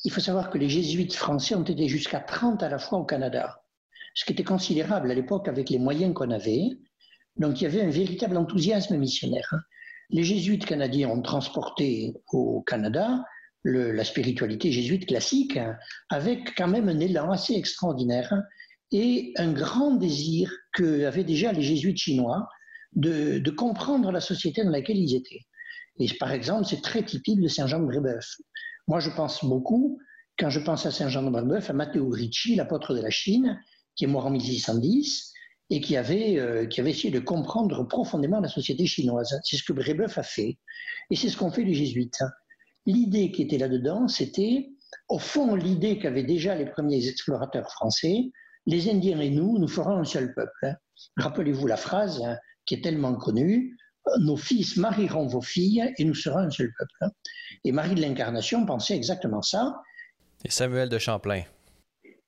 [0.06, 3.06] Il faut savoir que les jésuites français ont été jusqu'à 30 à la fois au
[3.06, 3.64] Canada,
[4.14, 6.70] ce qui était considérable à l'époque avec les moyens qu'on avait.
[7.38, 9.52] Donc il y avait un véritable enthousiasme missionnaire.
[10.12, 13.26] Les jésuites canadiens ont transporté au Canada
[13.64, 15.58] la spiritualité jésuite classique
[16.10, 18.32] avec quand même un élan assez extraordinaire
[18.92, 22.48] et un grand désir qu'avaient déjà les jésuites chinois
[22.94, 25.48] de, de, comprendre la société dans laquelle ils étaient.
[25.98, 28.38] Et par exemple, c'est très typique de Saint Jean de Brébeuf.
[28.88, 30.00] Moi, je pense beaucoup,
[30.38, 33.60] quand je pense à Saint Jean de Brébeuf, à Matteo Ricci, l'apôtre de la Chine,
[33.96, 35.34] qui est mort en 1610
[35.72, 39.40] et qui avait, euh, qui avait essayé de comprendre profondément la société chinoise.
[39.44, 40.60] C'est ce que Brébeuf a fait.
[41.10, 42.22] Et c'est ce qu'ont fait les jésuites.
[42.86, 44.70] L'idée qui était là-dedans, c'était,
[45.10, 48.32] au fond, l'idée qu'avaient déjà les premiers explorateurs français,
[48.68, 50.76] les Indiens et nous, nous ferons un seul peuple.
[51.18, 53.76] Rappelez-vous la phrase hein, qui est tellement connue,
[54.20, 57.14] nos fils marieront vos filles et nous serons un seul peuple.
[57.66, 59.82] Et Marie de l'Incarnation pensait exactement ça.
[60.46, 61.42] Et Samuel de Champlain.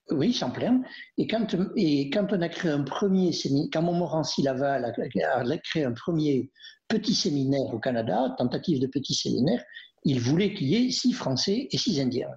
[0.09, 0.81] Oui, Champlain.
[1.17, 5.83] Et quand, et quand on a créé un premier séminaire, quand Montmorency Laval a, créé
[5.83, 6.49] un premier
[6.87, 9.63] petit séminaire au Canada, tentative de petit séminaire,
[10.05, 12.31] il voulait qu'il y ait six Français et six Indiens.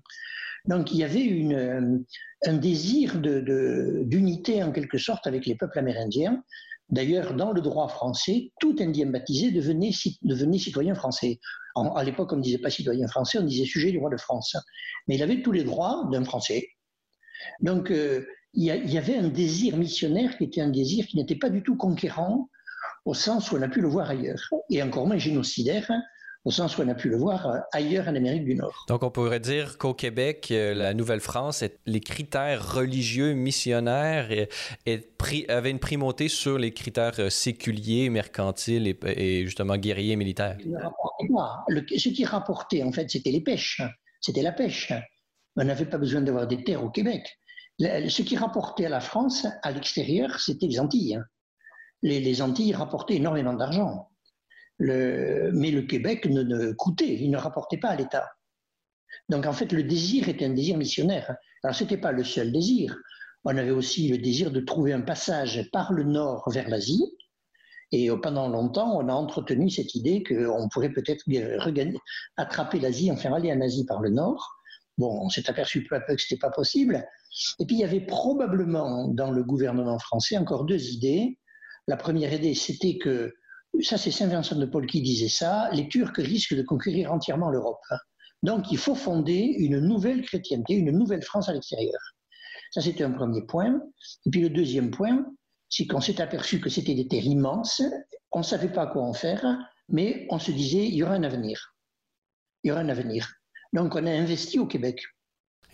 [0.66, 2.04] Donc il y avait une,
[2.44, 6.42] un désir d'unité de, en quelque sorte avec les peuples amérindiens.
[6.90, 11.38] D'ailleurs, dans le droit français, tout Indien baptisé devenait, citoyen français
[11.76, 14.56] à l'époque, on ne disait pas citoyen français, on disait sujet du roi de France.
[15.06, 16.68] Mais il avait tous les droits d'un Français.
[17.60, 21.50] Donc, euh, il, y avait un désir missionnaire qui était un désir qui n'était pas
[21.50, 22.48] du tout conquérant,
[23.04, 25.90] au sens où on a pu le voir ailleurs, et encore moins génocidaire,
[26.44, 28.84] au sens où on a pu le voir euh, ailleurs en Amérique du Nord.
[28.88, 34.28] Donc on pourrait dire qu'au Québec, euh, la Nouvelle-France, les critères religieux missionnaires
[35.48, 40.56] avaient une primauté sur les critères euh, séculiers, mercantiles et, justement guerriers militaires.
[40.58, 43.82] ce qui rapportait, en fait, c'était les pêches.
[44.20, 44.92] C'était la pêche.
[45.56, 47.38] On n'avait pas besoin d'avoir des terres au Québec.
[47.78, 51.18] Ce qui rapportait à la France, à l'extérieur, c'était les Antilles.
[52.02, 54.09] Les Antilles rapportaient énormément d'argent
[54.80, 58.28] mais le Québec ne, coûtait, il ne rapportait pas à l'État.
[59.28, 61.36] Donc en fait, le désir était un désir missionnaire.
[61.62, 62.96] Alors ce n'était pas le seul désir.
[63.44, 67.04] On avait aussi le désir de trouver un passage par le nord vers l'Asie.
[67.92, 71.24] Et pendant longtemps, on a entretenu cette idée qu'on pourrait peut-être
[72.36, 74.56] attraper l'Asie, enfin aller en Asie par le nord.
[74.96, 77.04] Bon, on s'est aperçu peu à peu que ce n'était pas possible.
[77.58, 81.38] Et puis il y avait probablement dans le gouvernement français encore deux idées.
[81.88, 83.32] La première idée, c'était que
[83.82, 87.50] ça c'est Saint Vincent de Paul qui disait ça, les Turcs risquent de conquérir entièrement
[87.50, 87.80] l'Europe.
[88.42, 92.00] Donc il faut fonder une nouvelle chrétienté, une nouvelle France à l'extérieur.
[92.72, 93.80] Ça c'était un premier point.
[94.26, 95.24] Et puis le deuxième point,
[95.68, 97.82] c'est qu'on s'est aperçu que c'était des terres immenses,
[98.32, 99.44] on ne savait pas quoi en faire,
[99.88, 101.74] mais on se disait, il y aura un avenir.
[102.62, 103.32] Il y aura un avenir.
[103.72, 105.02] Donc on a investi au Québec.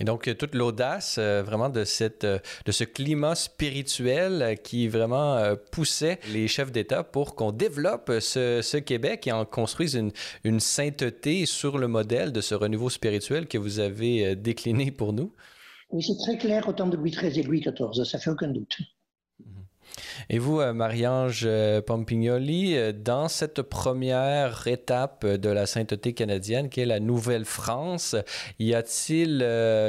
[0.00, 4.88] Et donc, toute l'audace euh, vraiment de, cette, euh, de ce climat spirituel euh, qui
[4.88, 10.12] vraiment poussait les chefs d'État pour qu'on développe ce, ce, Québec et en construise une,
[10.44, 15.32] une, sainteté sur le modèle de ce renouveau spirituel que vous avez décliné pour nous.
[15.90, 18.48] Oui, c'est très clair au temps de Louis XIII et Louis XIV, ça fait aucun
[18.48, 18.78] doute.
[20.30, 26.68] Et vous, euh, Marie-Ange euh, Pompignoli, euh, dans cette première étape de la sainteté canadienne,
[26.68, 28.16] qui est la Nouvelle-France,
[28.58, 29.44] y a-t-il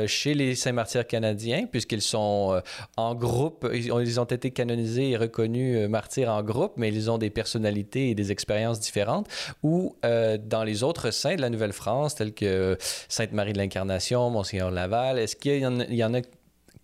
[0.07, 2.61] chez les saints-martyrs canadiens, puisqu'ils sont
[2.97, 7.29] en groupe, ils ont, été canonisés et reconnus martyrs en groupe, mais ils ont des
[7.29, 9.27] personnalités et des expériences différentes,
[9.63, 15.19] ou dans les autres saints de la Nouvelle-France, tels que Sainte-Marie de l'Incarnation, Monseigneur Laval,
[15.19, 16.21] est-ce qu'il y, y en a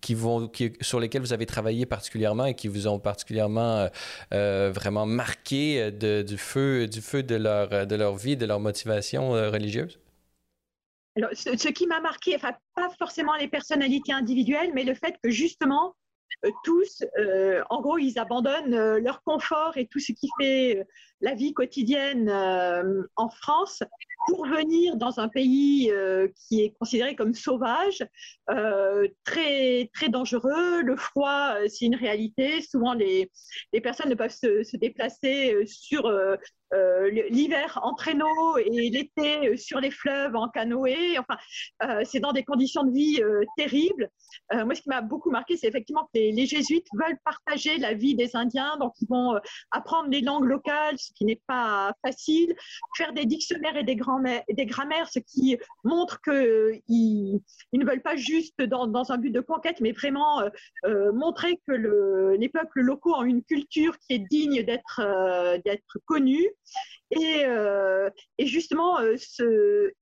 [0.04, 0.50] qui vont,
[0.82, 3.88] sur lesquels vous avez travaillé particulièrement et qui vous ont particulièrement euh,
[4.34, 8.44] euh, vraiment marqué euh, de, du feu, du feu de, leur, de leur vie, de
[8.44, 9.98] leur motivation religieuse?
[11.16, 15.30] Alors, ce, qui m'a marqué, enfin, pas forcément les personnalités individuelles, mais le fait que
[15.30, 15.94] justement,
[16.64, 17.02] tous,
[17.70, 20.84] en gros, ils abandonnent leur confort et tout ce qui fait
[21.24, 22.30] la vie quotidienne
[23.16, 23.82] en France
[24.26, 25.90] pour venir dans un pays
[26.36, 28.06] qui est considéré comme sauvage,
[29.24, 30.82] très, très dangereux.
[30.82, 32.60] Le froid, c'est une réalité.
[32.60, 33.30] Souvent, les,
[33.72, 36.06] les personnes ne peuvent se, déplacer sur
[36.74, 41.18] euh, l'hiver en traîneau et l'été euh, sur les fleuves en canoë.
[41.18, 41.38] Enfin,
[41.84, 43.20] euh, c'est dans des conditions de vie
[43.56, 44.10] terribles.
[44.52, 48.14] moi, ce qui m'a beaucoup marqué, c'est effectivement que les, jésuites veulent partager la vie
[48.14, 49.38] des Indiens, donc ils vont
[49.70, 52.54] apprendre les langues locales, qui n'est pas facile,
[52.96, 56.82] faire des dictionnaires et des, grammaires, ce qui montre qu'ils
[57.72, 60.42] ils ne veulent pas juste dans, dans, un but de conquête, mais vraiment
[61.12, 65.00] montrer que le, les peuples locaux ont une culture qui est digne d'être
[66.06, 66.50] connue.
[67.10, 69.16] Et, euh, et justement euh,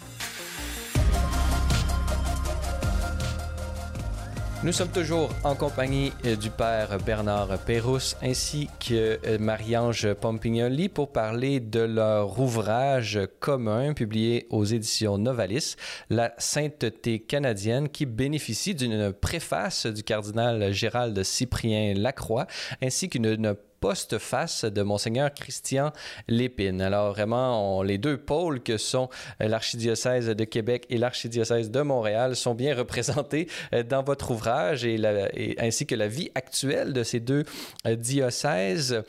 [4.63, 10.87] Nous sommes toujours en compagnie euh, du père Bernard Pérousse ainsi que euh, Marie-Ange Pompignoli
[10.87, 15.77] pour parler de leur ouvrage commun publié aux éditions Novalis,
[16.11, 22.45] La sainteté canadienne, qui bénéficie d'une préface du cardinal Gérald Cyprien Lacroix
[22.83, 25.91] ainsi qu'une post-face de Monseigneur Christian
[26.29, 26.81] Lépine.
[26.81, 29.09] Alors vraiment, les deux pôles que sont
[29.41, 34.85] euh, l'archidiocèse de Québec et l'archidiocèse de Montréal sont bien représentés euh, dans votre ouvrage
[34.85, 37.43] et, ainsi que la vie actuelle de ces deux
[37.87, 39.03] euh, diocèses.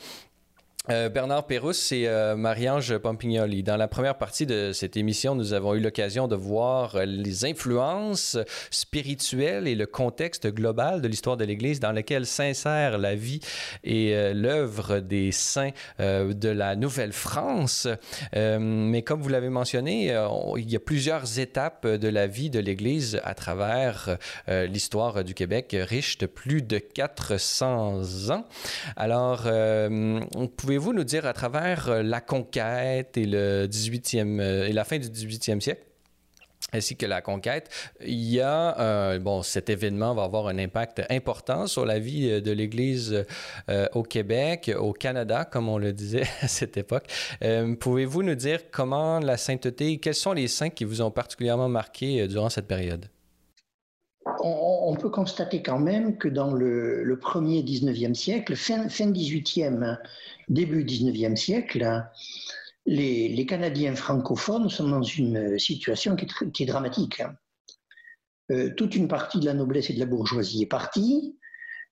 [0.89, 3.63] Euh, Bernard Pérusse et euh, Marie-Ange Pompignoli.
[3.63, 7.45] Dans la première partie de cette émission, nous avons eu l'occasion de voir euh, les
[7.45, 8.37] influences
[8.69, 13.39] spirituelles et le contexte global de l'histoire de l'Église dans lequel s'insère la vie
[13.85, 17.87] et l'œuvre des saints de la Nouvelle-France.
[18.33, 20.07] mais comme vous l'avez mentionné,
[20.57, 24.17] il y a plusieurs étapes de la vie de l'Église à travers
[24.47, 28.45] l'histoire du Québec, riche de plus de 400 ans.
[28.95, 34.65] Alors, on pouvait Pouvez-vous nous dire à travers euh, la conquête et, le 18e, euh,
[34.65, 35.83] et la fin du 18e siècle,
[36.71, 37.69] ainsi que la conquête,
[38.03, 42.41] il y a, euh, bon, cet événement va avoir un impact important sur la vie
[42.41, 43.23] de l'Église
[43.93, 47.05] au Québec, au Canada, comme on le disait à cette époque.
[47.79, 52.27] Pouvez-vous nous dire comment la sainteté, quels sont les saints qui vous ont particulièrement marqué
[52.27, 53.05] durant cette période?
[54.45, 59.97] On, peut constater quand même que dans le, premier 19e siècle, fin, fin 18e,
[60.49, 62.05] début 19e siècle,
[62.85, 67.21] les, Canadiens francophones sont dans une situation qui est, dramatique.
[68.51, 71.37] Euh, toute une partie de la noblesse et de la bourgeoisie est partie.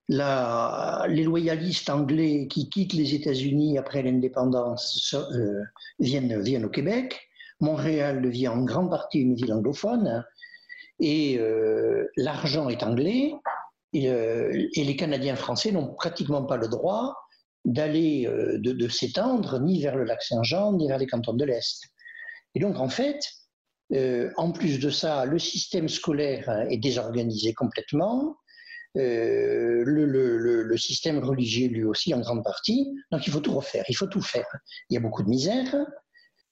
[0.10, 5.62] les loyalistes anglais qui quittent les États-Unis après l'indépendance euh,
[6.00, 7.30] viennent, au Québec.
[7.62, 10.26] Montréal devient en grande partie une ville anglophone
[11.00, 13.34] et euh, l'argent est anglais
[13.94, 17.14] et, et, les Canadiens français n'ont pratiquement pas le droit
[17.65, 21.84] d'aller, euh, de, s'étendre ni vers le lac Saint-Jean, ni vers les cantons de l'Est.
[22.56, 23.19] Et donc, en fait,
[23.93, 28.38] euh, en plus de ça, le système scolaire est désorganisé complètement,
[28.97, 32.88] euh, le, système religieux lui aussi en grande partie.
[33.12, 34.47] Donc il faut tout refaire, il faut tout faire.
[34.89, 35.76] Il y a beaucoup de misère.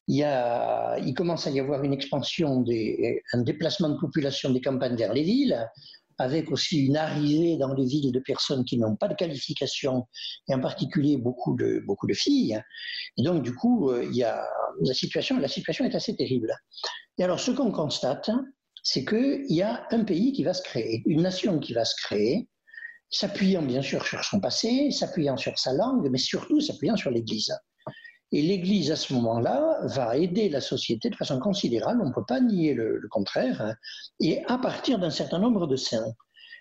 [0.07, 4.49] Il, y a, il commence à y avoir une expansion, des, un déplacement de population
[4.51, 5.67] des campagnes vers les villes
[6.19, 10.07] avec aussi une arrivée dans les villes de personnes qui n'ont pas de qualification,
[10.47, 12.61] et en particulier beaucoup de, beaucoup de filles.
[13.17, 14.45] Et donc, du coup, euh, il y a,
[14.81, 16.53] la, situation, la situation est assez terrible.
[17.17, 18.29] Et alors, ce qu'on constate,
[18.83, 21.95] c'est qu'il y a un pays qui va se créer, une nation qui va se
[22.03, 22.47] créer,
[23.09, 27.53] s'appuyant bien sûr sur son passé, s'appuyant sur sa langue, mais surtout s'appuyant sur l'Église.
[28.31, 32.25] Et l'Église, à ce moment-là, va aider la société de façon considérable, on ne peut
[32.27, 33.75] pas nier le, contraire, hein,
[34.19, 36.13] et à partir d'un certain nombre de saints.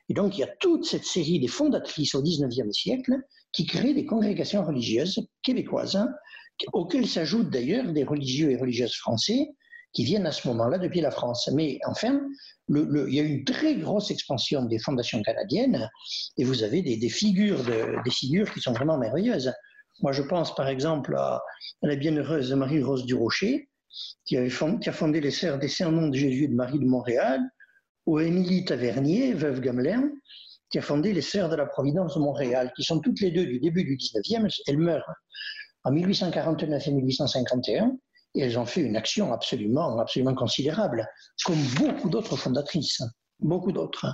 [0.08, 3.12] Et donc, il y a toute cette série des fondatrices au XIXe siècle
[3.52, 6.08] qui créent des congrégations religieuses québécoises, hein,
[6.72, 9.50] auxquelles s'ajoutent d'ailleurs des religieux et religieuses français
[9.92, 11.50] qui viennent à ce moment-là depuis la France.
[11.54, 12.20] Mais enfin,
[12.68, 15.88] il y a une très grosse expansion des fondations canadiennes
[16.36, 19.52] et vous avez des, figures, des figures qui sont vraiment merveilleuses.
[20.00, 21.42] Moi, je pense par exemple à,
[21.82, 23.68] la bienheureuse Marie-Rose Durocher,
[24.24, 27.40] qui, avait qui a fondé les Sœurs des Saints-Noms de Jésus de Marie de Montréal,
[28.06, 30.10] ou Émilie Tavernier, veuve Gamelin,
[30.70, 33.46] qui a fondé les Sœurs de la Providence de Montréal, qui sont toutes les deux
[33.46, 34.48] du début du 19e.
[34.66, 35.10] Elles meurent
[35.84, 37.96] en 1849 et 1851
[38.34, 41.06] et elles ont fait une action absolument, absolument considérable,
[41.44, 43.02] comme beaucoup d'autres fondatrices,
[43.40, 44.06] beaucoup d'autres.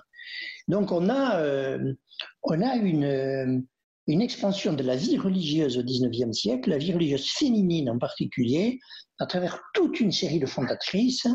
[0.69, 1.95] Donc on a, euh,
[2.43, 3.67] on a une,
[4.07, 8.79] une expansion de la vie religieuse au XIXe siècle, la vie religieuse féminine en particulier,
[9.19, 11.27] à travers toute une série de fondatrices.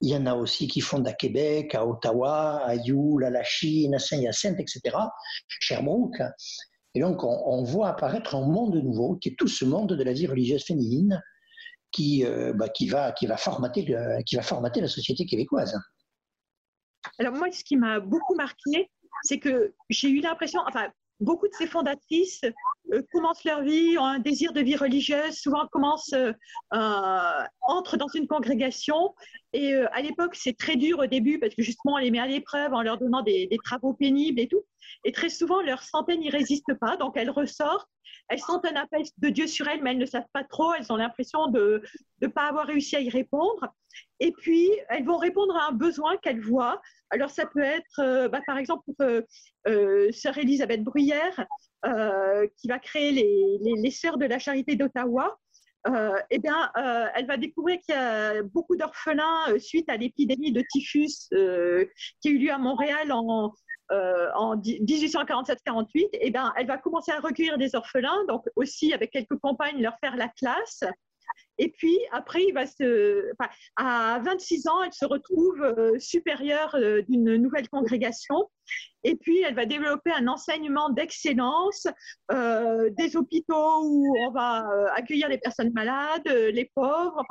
[0.00, 3.44] Il y en a aussi qui fondent à Québec, à Ottawa, à Youl, à la
[3.44, 4.96] Chine, à Saint-Hyacinthe, etc.,
[5.48, 6.22] Sherbrooke.
[6.94, 10.12] Et donc, on, voit apparaître un monde nouveau, qui est tout ce monde de la
[10.12, 11.22] vie religieuse féminine,
[11.92, 13.84] qui, euh, bah, va, qui, va formater
[14.26, 15.78] qui va formater la société québécoise.
[17.18, 18.90] Alors moi, ce qui m'a beaucoup marqué,
[19.22, 20.88] c'est que j'ai eu l'impression, enfin,
[21.20, 22.42] beaucoup de ces fondatrices
[22.92, 28.08] euh, commencent leur vie, ont un désir de vie religieuse, souvent commencent, euh, entrent dans
[28.08, 29.14] une congrégation.
[29.52, 32.26] Et à l'époque, c'est très dur au début parce que justement, on les met à
[32.26, 34.62] l'épreuve en leur donnant des, travaux pénibles et tout.
[35.04, 37.88] Et très souvent, leur santé n'y résiste pas, donc elles ressortent
[38.28, 40.74] elles sentent un appel de Dieu sur elles, mais elles ne savent pas trop.
[40.74, 41.82] Elles ont l'impression de
[42.20, 43.72] ne pas avoir réussi à y répondre.
[44.20, 46.80] Et puis, elles vont répondre à un besoin qu'elles voient.
[47.10, 49.22] Alors, ça peut être, euh, bah, par exemple, euh,
[49.66, 51.46] euh, sœur Elisabeth Bruyère,
[52.56, 55.38] qui va créer les, les, Sœurs de la Charité d'Ottawa.
[56.30, 56.70] eh bien,
[57.14, 62.30] elle va découvrir qu'il y a beaucoup d'orphelins suite à l'épidémie de typhus qui a
[62.30, 63.54] eu lieu à Montréal en,
[63.90, 69.10] euh, en 1847-48, eh ben, elle va commencer à recueillir des orphelins, donc aussi avec
[69.10, 70.84] quelques compagnes leur faire la classe.
[71.58, 72.64] Et puis après, il va
[73.76, 78.50] à 26 ans, elle se retrouve euh, supérieure euh, d'une nouvelle congrégation.
[79.04, 81.86] Et puis, elle va développer un enseignement d'excellence,
[82.30, 87.22] des hôpitaux où on va accueillir les personnes malades, les pauvres.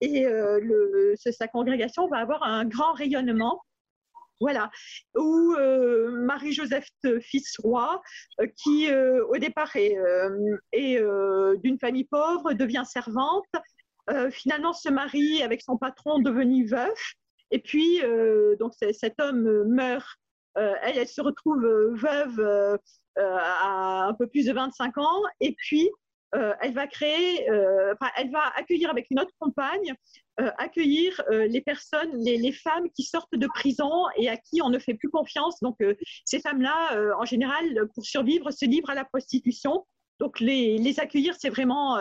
[0.00, 3.60] et le, sa congrégation va avoir un grand rayonnement.
[4.40, 4.70] Voilà.
[5.16, 6.88] Ou euh, Marie-Joseph
[7.20, 8.00] Fils-Roi,
[8.40, 9.96] euh, qui euh, au départ est,
[11.62, 13.46] d'une famille pauvre, devient servante,
[14.30, 17.12] finalement se marie avec son patron devenu veuf,
[17.50, 18.00] et puis
[18.58, 20.16] donc cet homme meurt.
[20.54, 21.62] elle, elle se retrouve
[21.92, 22.78] veuve
[23.16, 25.90] à un peu plus de 25 ans, et puis
[26.34, 29.94] euh, elle va créer, euh, elle va accueillir avec une autre compagne,
[30.40, 34.78] euh, accueillir les personnes, les, femmes qui sortent de prison et à qui on ne
[34.78, 35.60] fait plus confiance.
[35.60, 35.78] Donc,
[36.24, 39.86] ces femmes-là, en général, pour survivre, se livrent à la prostitution.
[40.20, 41.98] Donc, les, les accueillir, c'est vraiment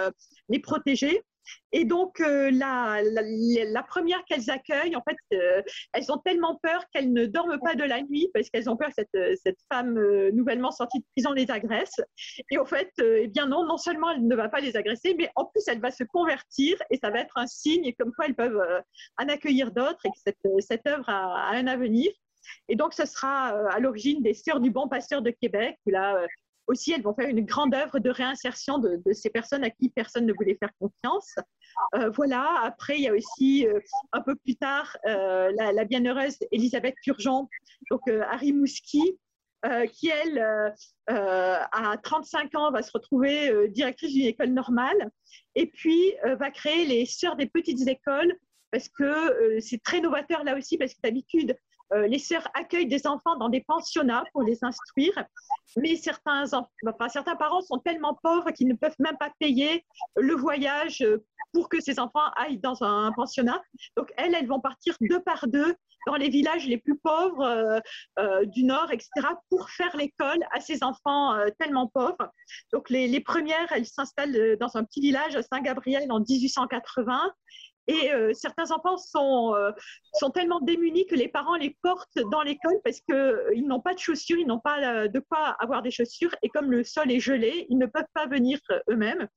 [0.50, 1.24] les protéger.
[1.72, 5.62] Et donc, euh, la, première qu'elles accueillent, en fait, euh,
[5.94, 8.90] elles ont tellement peur qu'elles ne dorment pas de la nuit parce qu'elles ont peur
[8.90, 10.00] que cette, euh, femme
[10.32, 12.00] nouvellement sortie de prison les agresse.
[12.52, 15.30] Et en fait, eh bien non, non seulement elle ne va pas les agresser, mais
[15.36, 18.36] en plus, elle va se convertir et ça va être un signe comme quoi elles
[18.36, 18.62] peuvent
[19.18, 22.12] en accueillir d'autres et que cette, œuvre a, a, un avenir.
[22.70, 26.26] Et donc, ce sera à l'origine des Sœurs du Bon Pasteur de Québec, là,
[26.68, 30.26] aussi, elles vont faire une grande œuvre de réinsertion de, ces personnes à qui personne
[30.26, 31.36] ne voulait faire confiance.
[31.96, 33.80] Euh, voilà, après, il y a aussi, euh,
[34.12, 37.48] un peu plus tard, euh, la, bienheureuse Elisabeth Turgeon,
[37.90, 39.18] donc Harry Mouski,
[39.92, 40.74] qui, elle,
[41.08, 45.10] à 35 ans, va se retrouver directrice d'une école normale
[45.56, 48.34] et puis va créer les Sœurs des petites écoles
[48.72, 51.58] parce que c'est très novateur là aussi, parce que d'habitude,
[51.94, 55.14] euh, les sœurs accueillent des enfants dans des pensionnats pour les instruire,
[55.78, 56.46] mais certains,
[57.40, 59.86] parents sont tellement pauvres qu'ils ne peuvent même pas payer
[60.16, 61.06] le voyage
[61.54, 63.62] pour que ces enfants aillent dans un pensionnat.
[63.96, 65.76] Donc elles, elles vont partir deux par deux
[66.06, 67.80] dans les villages les plus pauvres euh,
[68.20, 69.10] euh, du Nord, etc.,
[69.50, 72.32] pour faire l'école à ces enfants tellement pauvres.
[72.72, 77.34] Donc les, les premières, elles s'installent dans un petit village à Saint-Gabriel en 1880
[77.88, 79.72] Et euh, certains enfants sont, euh,
[80.14, 83.94] sont tellement démunis que les parents les portent dans l'école parce qu'ils euh, n'ont pas
[83.94, 86.36] de chaussures, ils n'ont pas de quoi avoir des chaussures.
[86.44, 88.60] Et comme le sol est gelé, ils ne peuvent pas venir
[88.90, 89.28] eux-mêmes.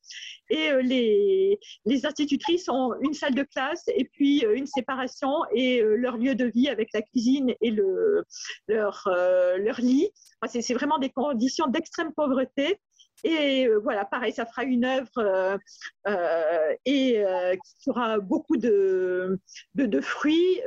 [0.49, 6.17] Et les, les institutrices ont une salle de classe et puis une séparation et leur
[6.17, 8.25] lieu de vie avec la cuisine et le,
[8.67, 9.09] leur,
[9.59, 10.11] leur lit.
[10.47, 12.81] c'est vraiment des conditions d'extrême pauvreté.
[13.25, 15.59] Et euh, voilà, pareil, ça fera une œuvre euh,
[16.09, 17.23] euh, et
[17.81, 19.39] qui aura beaucoup de,
[19.75, 20.61] de, de fruits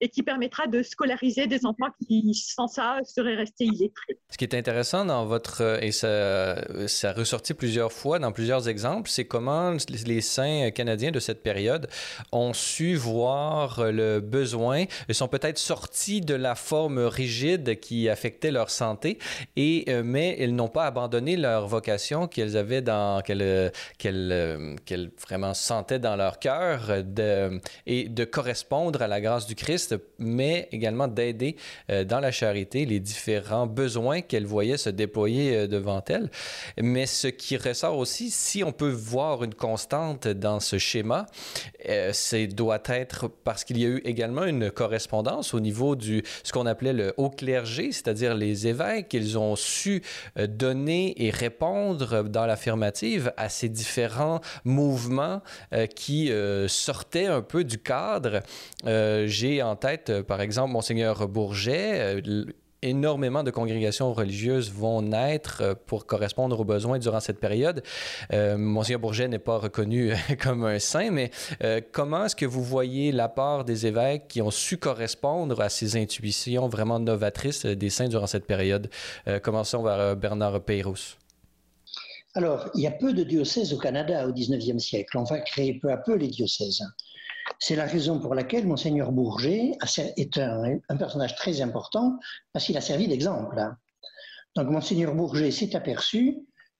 [0.00, 4.18] et qui permettra de scolariser des enfants qui, sans ça, seraient restés illettrés.
[4.30, 9.08] Ce qui est intéressant dans votre, et ça, ça a plusieurs fois dans plusieurs exemples,
[9.08, 9.76] c'est comment
[10.06, 11.88] les saints canadiens de cette période
[12.32, 18.50] ont su voir le besoin, ils sont peut-être sortis de la forme rigide qui affectait
[18.50, 19.18] leur santé,
[19.56, 25.10] et, euh, mais ils n'ont pas abandonné leur vocation qu'elles avaient dans, qu'elles, qu'elles, qu'elles
[25.20, 29.85] vraiment sentaient dans leur cœur de, et de correspondre à la grâce du Christ
[30.18, 31.56] mais également d'aider
[31.90, 36.30] euh, dans la charité les différents besoins qu'elle voyait se déployer euh, devant elle.
[36.80, 41.26] Mais ce qui ressort aussi, si on peut voir une constante dans ce schéma,
[41.88, 46.22] euh, c'est doit être parce qu'il y a eu également une correspondance au niveau du
[46.42, 50.02] ce qu'on appelait le haut clergé, c'est-à-dire les évêques, ils ont su
[50.36, 55.42] donner et répondre dans l'affirmative à ces différents mouvements
[55.94, 56.30] qui
[56.68, 58.40] sortaient un peu du cadre.
[58.84, 62.18] J'ai en tête, euh, par exemple, Monseigneur Bourget.
[62.18, 62.44] Euh,
[62.82, 67.82] énormément de congrégations religieuses vont naître euh, pour correspondre aux besoins durant cette période.
[68.32, 70.12] Monseigneur Bourget n'est pas reconnu
[70.42, 71.30] comme un saint, mais
[71.90, 76.68] comment est-ce que vous voyez l'apport des évêques qui ont su correspondre à ces intuitions
[76.68, 78.88] vraiment novatrices des saints durant cette période?
[79.42, 81.16] commençons par Bernard Peyrous.
[82.36, 85.16] Alors, il y a peu de diocèses au Canada au 19e siècle.
[85.16, 86.82] On va créer peu à peu les diocèses.
[87.58, 89.72] C'est la raison pour laquelle Monseigneur Bourget
[90.16, 92.18] est un, personnage très important
[92.52, 93.62] parce qu'il a servi d'exemple.
[94.56, 96.38] Donc Monseigneur Bourget s'est aperçu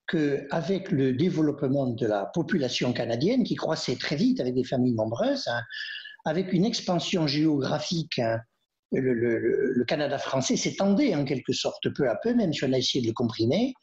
[0.08, 5.48] qu'avec le développement de la population canadienne qui croissait très vite avec des familles nombreuses,
[5.48, 5.62] hein,
[6.24, 8.38] avec une expansion géographique, hein,
[8.92, 13.02] le, Canada français s'étendait en quelque sorte peu à peu, même si on a essayé
[13.02, 13.74] de le comprimer.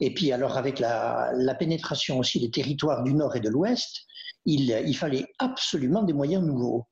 [0.00, 4.06] Et puis alors avec la pénétration aussi des territoires du nord et de l'ouest,
[4.46, 6.86] il, fallait absolument des moyens nouveaux.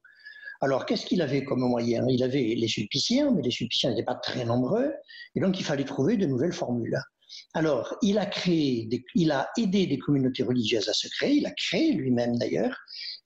[0.60, 4.14] Alors, qu'est-ce qu'il avait comme moyen Il avait les sulpiciens, mais les sulpiciens n'étaient pas
[4.14, 4.92] très nombreux,
[5.34, 6.98] et donc il fallait trouver de nouvelles formules.
[7.54, 11.52] Alors, il a créé, il a aidé des communautés religieuses à se créer, il a
[11.52, 12.76] créé lui-même d'ailleurs,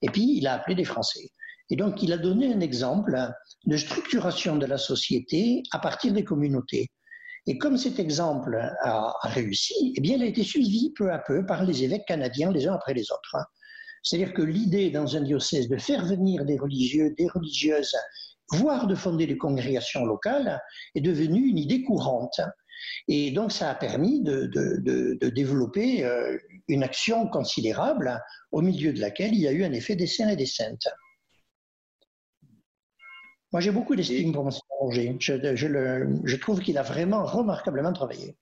[0.01, 1.29] et puis il a appelé des Français.
[1.71, 3.17] Et donc, il a donné un exemple
[3.65, 6.87] de structuration de la société à partir des communautés.
[7.45, 11.19] Et comme cet exemple a, a réussi, eh bien, il a été suivi peu à
[11.19, 13.37] peu par les évêques canadiens les uns après les autres.
[14.03, 17.95] C'est-à-dire que l'idée dans un diocèse de faire venir des religieux, des religieuses,
[18.51, 20.61] voire de fonder des congrégations locales,
[20.95, 22.41] est devenue une idée courante.
[23.07, 24.49] Et donc ça a permis de,
[25.29, 26.37] développer euh,
[26.67, 28.21] une action considérable
[28.51, 30.87] au milieu de laquelle il y a eu un effet des saints et des saintes.
[33.51, 34.53] Moi j'ai beaucoup d'estime pour M.
[34.79, 35.17] Roger.
[35.19, 38.37] je trouve qu'il a vraiment remarquablement travaillé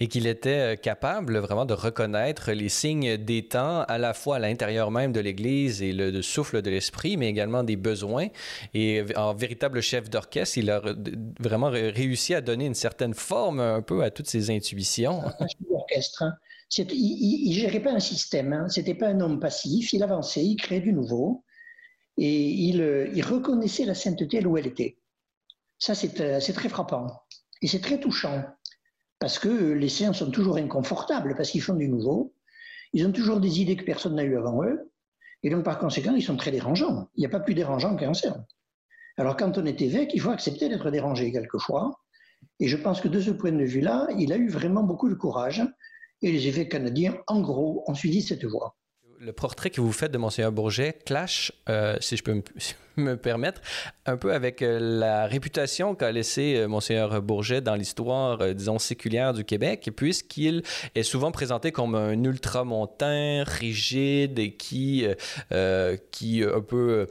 [0.00, 4.36] et qu'il était euh, capable vraiment de reconnaître les signes des temps à la fois
[4.36, 8.28] à l'intérieur même de l'Église et le, souffle de l'esprit, mais également des besoins.
[8.74, 10.82] Et en véritable chef d'orchestre, il a
[11.40, 15.22] vraiment réussi à donner une certaine forme un peu à toutes ces intuitions.
[15.24, 16.22] Un chef d'orchestre.
[16.22, 16.34] Hein.
[16.78, 18.68] Il ne gérait pas un système, hein.
[18.68, 21.44] c'était pas un homme passif, il avançait, il créait du nouveau
[22.16, 24.98] et il, euh, il reconnaissait la sainteté là où elle était.
[25.78, 27.08] Ça, euh, c'est très frappant
[27.60, 28.42] et c'est très touchant
[29.22, 32.34] parce que les saints sont toujours inconfortables, parce qu'ils font du nouveau,
[32.92, 34.90] ils ont toujours des idées que personne n'a eues avant eux,
[35.44, 37.08] et donc par conséquent, ils sont très dérangeants.
[37.14, 38.44] Il n'y a pas plus dérangeant qu'un saint.
[39.16, 42.00] Alors quand on est évêque, il faut accepter d'être dérangé quelquefois,
[42.58, 45.14] et je pense que de ce point de vue-là, il a eu vraiment beaucoup de
[45.14, 45.62] courage,
[46.20, 48.76] et les évêques canadiens, en gros, ont suivi cette voie.
[49.20, 52.42] Le portrait que vous faites de Monseigneur Bourget clash, euh, si je peux me,
[52.96, 53.60] me permettre,
[54.06, 58.78] un peu avec euh, la réputation qu'a laissé euh, Monseigneur Bourget dans l'histoire, euh, disons,
[58.78, 60.62] séculière du Québec, puisqu'il
[60.94, 65.06] est souvent présenté comme un ultramontain, rigide et qui,
[65.52, 67.06] euh, qui un peu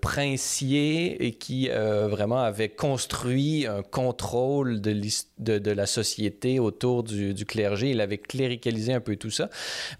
[0.00, 4.92] princier et qui vraiment avait construit un contrôle de,
[5.38, 7.90] de, de, la société autour du, du, clergé.
[7.90, 9.48] Il avait cléricalisé un peu tout ça.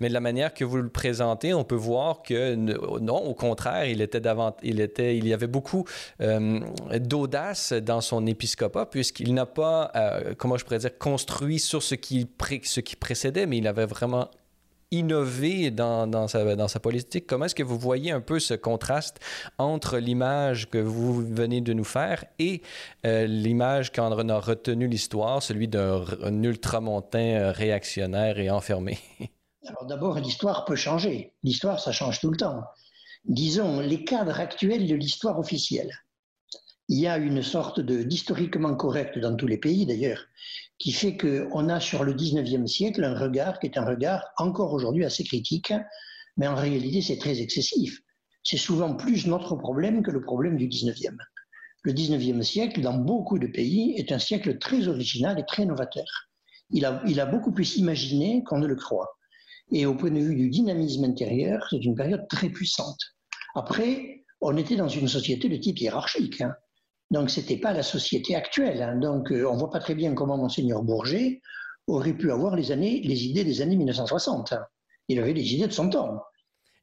[0.00, 3.86] Mais de la manière que vous le présentez, on peut voir que non, au contraire,
[3.86, 5.84] il était davantage, il était, il y avait beaucoup
[6.20, 6.60] euh,
[6.98, 11.94] d'audace dans son épiscopat, puisqu'il n'a pas, euh, comment je pourrais dire, construit sur ce
[11.94, 14.28] qui, précédait, mais il avait vraiment
[14.90, 17.26] innover dans, sa, politique.
[17.26, 19.18] Comment est-ce que vous voyez un peu ce contraste
[19.58, 22.62] entre l'image que vous venez de nous faire et
[23.04, 28.98] euh, l'image qu'en a retenu l'histoire, celui d'un ultramontain réactionnaire et enfermé?
[29.66, 31.32] Alors d'abord, l'histoire peut changer.
[31.42, 32.62] L'histoire, ça change tout le temps.
[33.24, 35.90] Disons, les cadres actuels de l'histoire officielle.
[36.90, 40.26] Il y a une sorte d'historiquement correct dans tous les pays d'ailleurs,
[40.78, 44.74] qui fait qu'on a sur le 19e siècle un regard qui est un regard encore
[44.74, 45.72] aujourd'hui assez critique,
[46.36, 48.02] mais en réalité c'est très excessif.
[48.42, 51.16] C'est souvent plus notre problème que le problème du 19e.
[51.82, 56.28] Le 19e siècle, dans beaucoup de pays, est un siècle très original et très novateur.
[56.68, 59.16] Il a, il a beaucoup plus imaginé qu'on ne le croit.
[59.72, 63.13] Et au point de vue du dynamisme intérieur, c'est une période très puissante.
[63.54, 66.40] Après, on était dans une société de type hiérarchique.
[66.40, 66.54] Hein.
[67.10, 68.82] Donc, ce n'était pas la société actuelle.
[68.82, 68.96] Hein.
[68.96, 71.40] Donc, euh, on ne voit pas très bien comment Monseigneur Bourget
[71.86, 74.52] aurait pu avoir les, les idées des années 1960.
[74.52, 74.64] Hein.
[75.08, 76.22] Il avait les idées de son temps.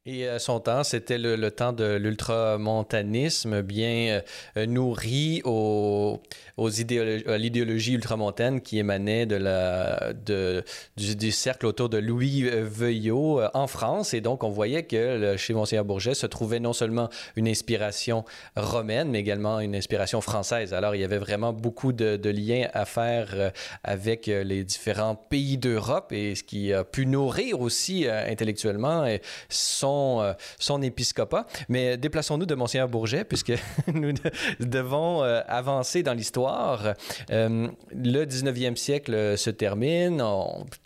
[0.04, 4.20] Et euh, son temps, c'était le, temps de l'ultramontanisme bien
[4.56, 6.20] euh, nourri aux,
[6.56, 10.64] aux à l'idéologie ultramontaine qui émanait de
[10.96, 14.12] du, cercle autour de Louis Veuillot en France.
[14.12, 18.24] Et donc, on voyait que chez Monseigneur Bourget se trouvait non seulement une inspiration
[18.56, 20.74] romaine, mais également une inspiration française.
[20.74, 23.52] Alors, il y avait vraiment beaucoup de, de liens à faire
[23.84, 29.06] avec les différents pays d'Europe et ce qui a pu nourrir aussi intellectuellement
[29.48, 31.46] son euh, son, épiscopat.
[31.68, 33.52] Mais déplaçons-nous de Monseigneur Bourget, puisque
[33.94, 34.12] nous
[34.60, 36.94] devons euh, avancer dans l'histoire.
[37.30, 40.22] Euh, le 19e siècle se termine.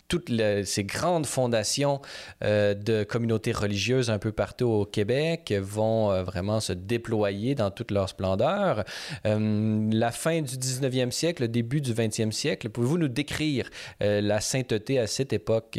[0.07, 0.31] toutes
[0.63, 1.99] ces grandes fondations
[2.41, 8.07] de communautés religieuses un peu partout au Québec vont vraiment se déployer dans toute leur
[8.07, 8.83] splendeur.
[9.25, 14.99] la fin du 19e siècle, le début du 20e siècle, pouvez-vous nous décrire la sainteté
[14.99, 15.77] à cette époque?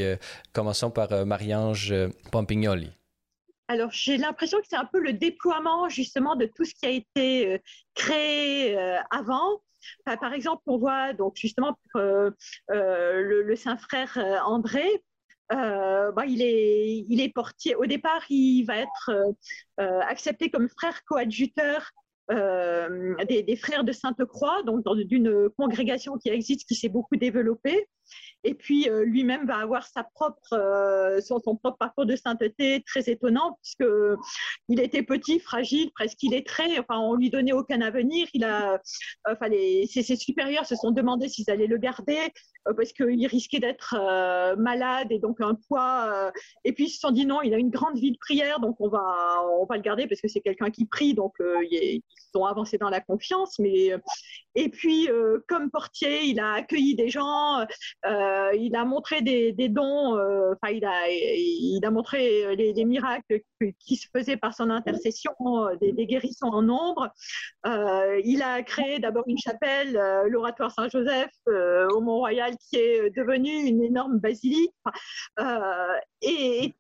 [0.53, 1.95] commençons par Marie-Ange
[2.31, 2.98] Pompignoli.
[3.69, 6.91] Alors, j'ai l'impression que c'est un peu le déploiement justement de tout ce qui a
[6.91, 7.59] été euh,
[7.95, 9.63] créé euh, avant.
[10.05, 12.31] par exemple, on voit donc justement euh,
[12.69, 14.87] le, Saint-Frère André.
[15.51, 17.75] Bah, il, est, portier.
[17.75, 19.35] Au départ, il va être
[19.79, 21.91] accepté comme frère coadjuteur
[22.31, 27.89] des, des, frères de Sainte-Croix, donc d'une congrégation qui existe, qui s'est beaucoup développée.
[28.45, 33.09] Et puis euh, lui-même va avoir sa propre, euh, son, propre parcours de sainteté très
[33.11, 33.91] étonnant puisque
[34.69, 36.79] il était petit, fragile, presque illettré.
[36.79, 38.29] Enfin, on lui donnait aucun avenir.
[38.35, 38.81] Il a,
[39.29, 42.19] enfin, ses, supérieurs se sont demandé s'ils allaient le garder
[42.69, 43.97] euh, parce qu'il risquait d'être
[44.57, 46.33] malade et donc un poids.
[46.65, 48.77] et puis ils se sont dit non, il a une grande vie de prière, donc
[48.81, 51.35] on va, on va le garder parce que c'est quelqu'un qui prie, donc
[51.71, 52.03] ils
[52.35, 53.59] ont avancé dans la confiance.
[53.59, 53.93] Mais
[54.55, 55.09] et puis
[55.49, 57.67] comme portier, il a accueilli des gens.
[58.07, 63.41] Euh, il a montré des, dons, euh, enfin, il, a, il a montré les, miracles
[63.81, 67.09] qui se faisaient par son intercession, euh, des, guérissons en nombre.
[67.65, 74.19] il a créé d'abord une chapelle, l'oratoire Saint-Joseph au Mont-Royal, qui est devenue une énorme
[74.19, 74.75] basilique.
[76.23, 76.75] et,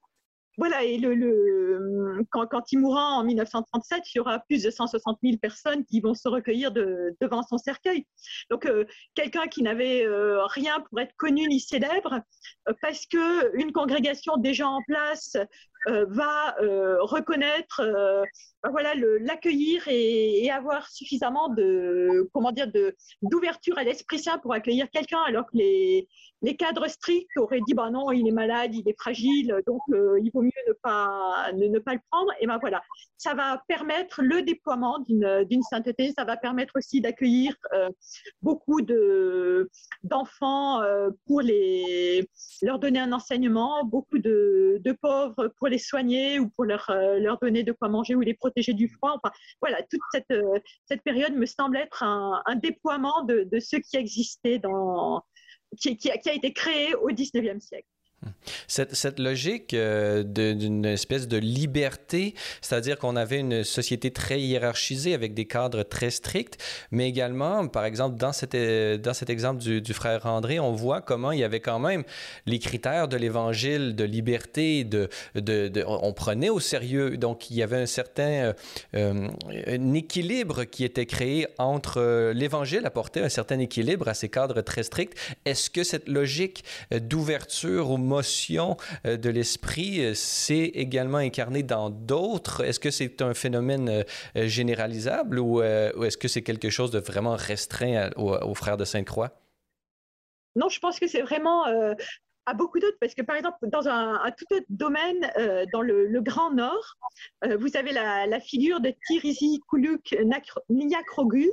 [0.58, 5.36] voilà, et le, quand, il mourra en 1937, il y aura plus de 160 000
[5.38, 8.04] personnes qui vont se recueillir devant son cercueil.
[8.50, 8.84] Donc, euh,
[9.14, 12.20] quelqu'un qui n'avait euh, rien pour être connu ni célèbre,
[12.68, 15.36] euh, parce qu'une congrégation déjà en place
[15.86, 16.56] va
[17.00, 17.82] reconnaître
[18.62, 22.66] ben voilà, l'accueillir et, avoir suffisamment de, comment dire,
[23.22, 26.08] d'ouverture à l'Esprit Saint pour accueillir quelqu'un, alors que les,
[26.42, 30.18] les cadres stricts auraient dit, bah non, il est malade, il est fragile, donc euh,
[30.22, 32.32] il vaut mieux ne pas, ne, pas le prendre.
[32.40, 32.82] Et ben voilà,
[33.16, 37.88] ça va permettre le déploiement d'une sainteté, ça va permettre aussi d'accueillir euh,
[38.42, 38.80] beaucoup
[40.02, 42.28] d'enfants euh, pour les,
[42.62, 47.38] leur donner un enseignement, beaucoup de, de, pauvres pour les soigner ou pour leur, leur
[47.38, 49.18] donner de quoi manger ou les protéger du froid.
[49.22, 50.32] Enfin, voilà, toute cette,
[50.86, 55.22] cette période me semble être un, un déploiement de, de ce qui existait dans,
[55.76, 57.88] qui, qui, a, qui, a, été créé au 19e siècle.
[58.66, 65.34] Cette, logique euh, d'une espèce de liberté, c'est-à-dire qu'on avait une société très hiérarchisée avec
[65.34, 66.58] des cadres très stricts,
[66.90, 71.38] mais également, par exemple, dans euh, cet exemple du, frère André, on voit comment il
[71.38, 72.02] y avait quand même
[72.46, 74.88] les critères de l'évangile, de liberté,
[75.86, 77.16] on prenait au sérieux.
[77.16, 78.52] Donc, il y avait un certain
[78.94, 79.28] euh,
[79.94, 85.14] équilibre qui était créé entre l'évangile apportait un certain équilibre à ces cadres très stricts.
[85.44, 92.64] Est-ce que cette logique d'ouverture au euh, de l'esprit, euh, c'est également incarné dans d'autres.
[92.64, 97.36] Est-ce que c'est un phénomène euh, généralisable ou, est-ce que c'est quelque chose de vraiment
[97.36, 99.30] restreint aux, frères de Sainte-Croix?
[100.56, 101.64] Non, je pense que c'est vraiment
[102.48, 106.20] à beaucoup d'autres, parce que par exemple, dans un, tout autre domaine, euh, dans le,
[106.22, 106.96] Grand Nord,
[107.44, 110.16] euh, vous avez la, figure de Tirisi Kuluk
[110.70, 111.50] Niakrogul,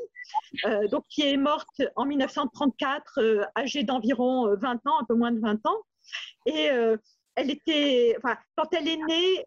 [0.65, 5.39] euh, donc qui est morte en 1934, âgée d'environ 20 ans, un peu moins de
[5.39, 5.81] 20 ans.
[6.45, 6.69] Et
[7.35, 9.45] elle était, enfin, quand elle est née,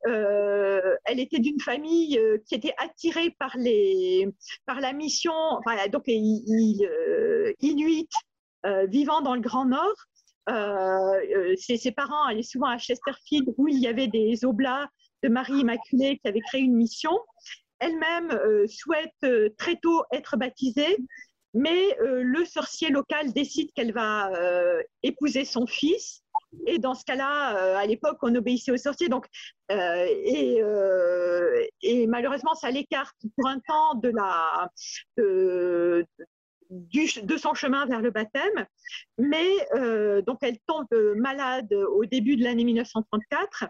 [1.04, 4.28] elle était d'une famille qui était attirée par les,
[4.66, 8.08] par la mission, enfin, donc inuit
[8.88, 9.94] vivant dans le Grand Nord.
[10.48, 14.88] Euh, euh, ses, parents allaient souvent à Chesterfield où il y avait des oblats
[15.22, 17.12] de Marie Immaculée qui avait créé une mission.
[17.80, 20.96] Elle-même euh, souhaite très tôt être baptisée,
[21.54, 24.30] mais le sorcier local décide qu'elle va
[25.02, 26.22] épouser son fils.
[26.66, 29.08] Et dans ce cas-là, à l'époque, on obéissait au sorcier.
[29.08, 29.26] Donc,
[29.70, 30.60] et,
[31.82, 33.94] et, malheureusement, ça l'écarte pour un temps
[36.70, 38.66] de son chemin vers le baptême,
[39.16, 40.86] mais euh, donc elle tombe
[41.16, 43.64] malade au début de l'année 1934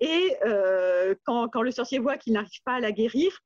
[0.00, 3.38] et euh, quand, le sorcier voit qu'il n'arrive pas à la guérir,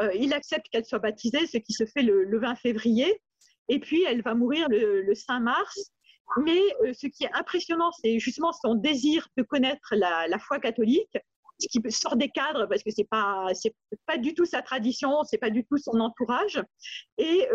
[0.00, 3.20] euh, il accepte qu'elle soit baptisée, ce qui se fait le, 20 février,
[3.68, 5.92] et puis elle va mourir le, 5 mars.
[6.38, 6.60] Mais
[6.92, 11.16] ce qui est impressionnant, c'est justement son désir de connaître la, foi catholique,
[11.58, 13.74] ce qui sort des cadres parce que c'est pas c'est
[14.06, 16.62] pas du tout sa tradition, c'est pas du tout son entourage.
[17.18, 17.46] Et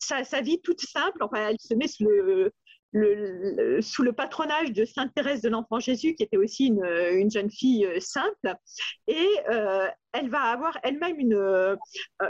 [0.00, 2.52] sa, vie toute simple, enfin, elle se met sous le,
[2.92, 7.86] sous le patronage de Sainte Thérèse de l'Enfant Jésus, qui était aussi une, jeune fille
[7.86, 8.54] euh, simple,
[9.06, 11.76] et euh, elle va avoir elle-même une, euh,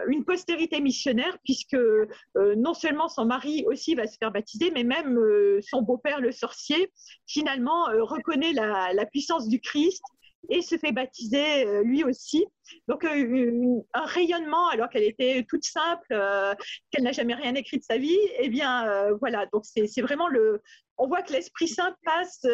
[0.09, 1.79] une postérité missionnaire, puisque
[2.37, 5.19] non seulement son mari aussi va se faire baptiser, mais même
[5.63, 6.93] son beau-père, le sorcier,
[7.27, 10.03] finalement reconnaît la, la puissance du Christ
[10.49, 12.47] et se fait baptiser euh, lui aussi.
[12.89, 16.55] Donc euh, un rayonnement alors qu'elle était toute simple, euh,
[16.91, 18.19] qu'elle n'a jamais rien écrit de sa vie.
[18.39, 20.63] Eh bien voilà, donc c'est vraiment le.
[20.99, 22.47] On voit que l'Esprit Saint passe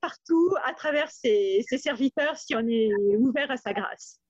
[0.00, 4.20] partout à travers ses, serviteurs si on est ouvert à sa grâce.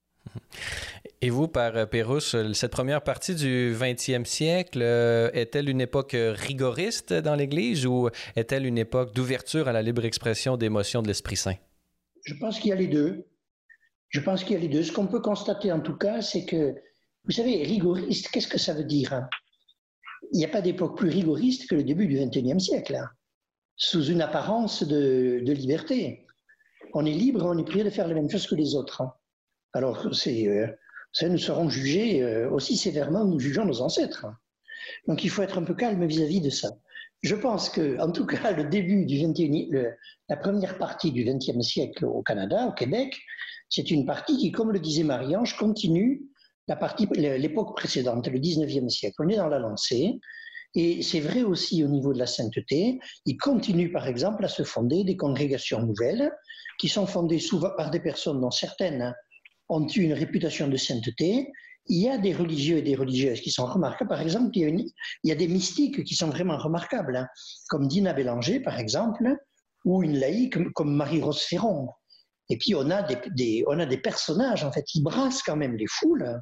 [1.22, 4.82] Et vous, par Pérusse, cette première partie du 20e siècle,
[5.32, 10.58] est-elle une époque rigoriste dans l'Église ou est-elle une époque d'ouverture à la libre expression
[10.58, 11.56] d'émotions de l'Esprit Saint?
[12.26, 13.24] Je pense qu'il y a les deux.
[14.08, 14.82] Je pense qu'il y a les deux.
[14.82, 16.74] Ce qu'on peut constater en tout cas, c'est que,
[17.24, 19.28] vous savez, rigoriste, qu'est-ce que ça veut dire hein?
[20.32, 23.08] Il n'y a pas d'époque plus rigoriste que le début du XXIe siècle, hein,
[23.76, 26.26] sous une apparence de, liberté.
[26.94, 29.02] On est libre, on est prié de faire la même chose que les autres.
[29.02, 29.12] Hein.
[29.72, 30.66] Alors, c'est, euh,
[31.28, 34.26] nous serons jugés euh, aussi sévèrement que nous jugeons nos ancêtres.
[35.06, 36.70] Donc, il faut être un peu calme vis-à-vis de ça.
[37.26, 39.90] Je pense que, en tout cas, le début du 21
[40.28, 43.18] la première partie du XXe siècle au Canada, au Québec,
[43.68, 46.22] c'est une partie qui, comme le disait Marie-Ange, continue
[46.68, 49.16] l'époque précédente, le 19e siècle.
[49.18, 50.20] On est dans la lancée.
[50.76, 53.00] Et c'est vrai aussi au niveau de la sainteté.
[53.24, 56.30] Il continue, par exemple, à se fonder des congrégations nouvelles
[56.78, 59.12] qui sont fondées souvent par des personnes dont certaines
[59.68, 61.50] ont eu une réputation de sainteté
[61.88, 64.08] il y a des religieux et des religieuses qui sont remarquables.
[64.08, 64.90] Par exemple, il
[65.24, 67.28] y a, des mystiques qui sont vraiment remarquables, hein.
[67.68, 69.36] comme Dina Bélanger, par exemple,
[69.84, 71.88] ou une laïque comme Marie-Rose Ferron.
[72.48, 75.76] Et puis, on a des, on a des personnages, en fait, qui brassent quand même
[75.76, 76.40] les foules,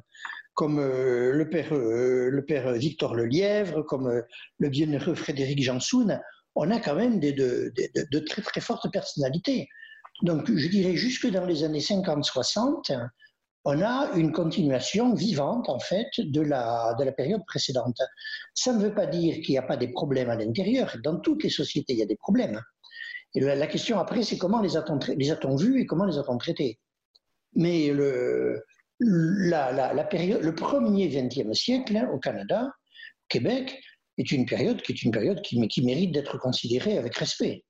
[0.53, 4.21] comme euh, le, père, euh, le père Victor Lelièvre, comme euh,
[4.57, 6.19] le bienheureux Frédéric Jansoun.
[6.55, 9.67] On a quand même de, de, très, très fortes personnalités.
[10.21, 12.97] Donc, je dirais jusque dans les années 50-60,
[13.65, 17.99] on a une continuation vivante, en fait, de la, de la période précédente.
[18.53, 20.95] Ça ne veut pas dire qu'il n'y a pas des problèmes à l'intérieur.
[21.03, 22.61] Dans toutes les sociétés, il y a des problèmes.
[23.33, 26.79] Et la question après, c'est comment les a-t-on vus et comment les a-t-on traités?
[27.53, 28.63] Mais le,
[28.99, 33.81] la, la, période, le premier XXe siècle au Canada, au Québec,
[34.17, 37.64] est une période qui est une période qui mérite d'être considérée avec respect.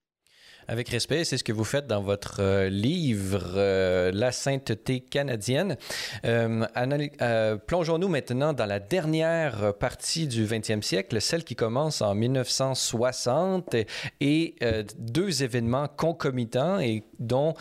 [0.68, 5.78] Avec respect, c'est ce que vous faites dans votre euh, livre euh, La sainteté canadienne.
[6.26, 13.76] Euh, plongeons-nous maintenant dans la dernière partie du 20e siècle, celle qui commence en 1960
[14.22, 14.56] et
[14.98, 17.54] deux événements concomitants et dont,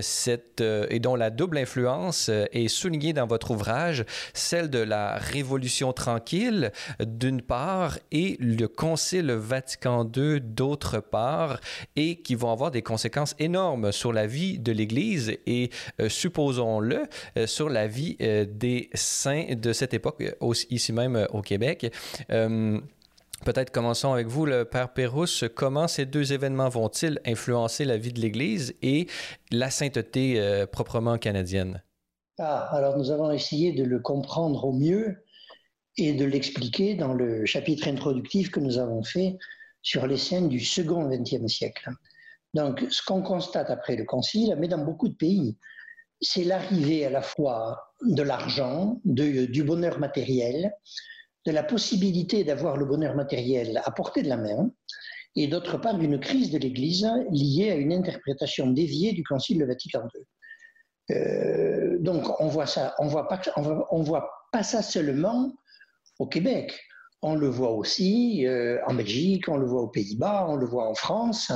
[0.00, 4.04] cette, et dont la double influence est soulignée dans votre ouvrage,
[4.34, 11.60] celle de la Révolution tranquille d'une part et le Concile Vatican II d'autre part
[11.96, 15.70] et qui vont avoir des conséquences énormes sur la vie de l'Église et,
[16.00, 20.22] euh, supposons-le, euh, sur la vie euh, des saints de cette époque,
[20.70, 21.92] ici même au Québec.
[23.44, 25.44] Peut-être commençons avec vous, le Père Pérusse.
[25.54, 29.06] Comment ces deux événements vont-ils influencer la vie de l'Église et
[29.52, 31.80] la sainteté proprement canadienne?
[32.38, 35.24] Ah, alors nous avons essayé de le comprendre au mieux
[35.96, 39.38] et de l'expliquer dans le chapitre introductif que nous avons fait
[39.82, 41.90] sur les scènes du second XXe siècle.
[42.54, 45.58] Donc, ce qu'on constate après le concile, mais dans beaucoup de pays,
[46.20, 50.72] c'est l'arrivée à la fois de l'argent, du bonheur matériel,
[51.46, 54.70] de la possibilité d'avoir le bonheur matériel à portée de la main,
[55.36, 59.64] et d'autre part d'une crise de l'Église liée à une interprétation déviée du Concile de
[59.64, 61.16] Vatican II.
[61.16, 63.28] Euh, donc on voit ça, on voit,
[64.52, 65.52] pas ça seulement
[66.18, 66.78] au Québec.
[67.22, 70.88] On le voit aussi euh, en Belgique, on le voit aux Pays-Bas, on le voit
[70.88, 71.52] en France.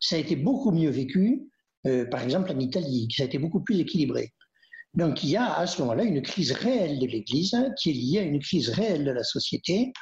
[0.00, 1.48] Ça a été beaucoup mieux vécu,
[1.86, 4.32] euh, par exemple en Italie, ça a été beaucoup plus équilibré.
[4.94, 8.18] Donc il y a à ce moment-là une crise réelle de l'Église qui est liée
[8.18, 9.92] à une crise réelle de la société.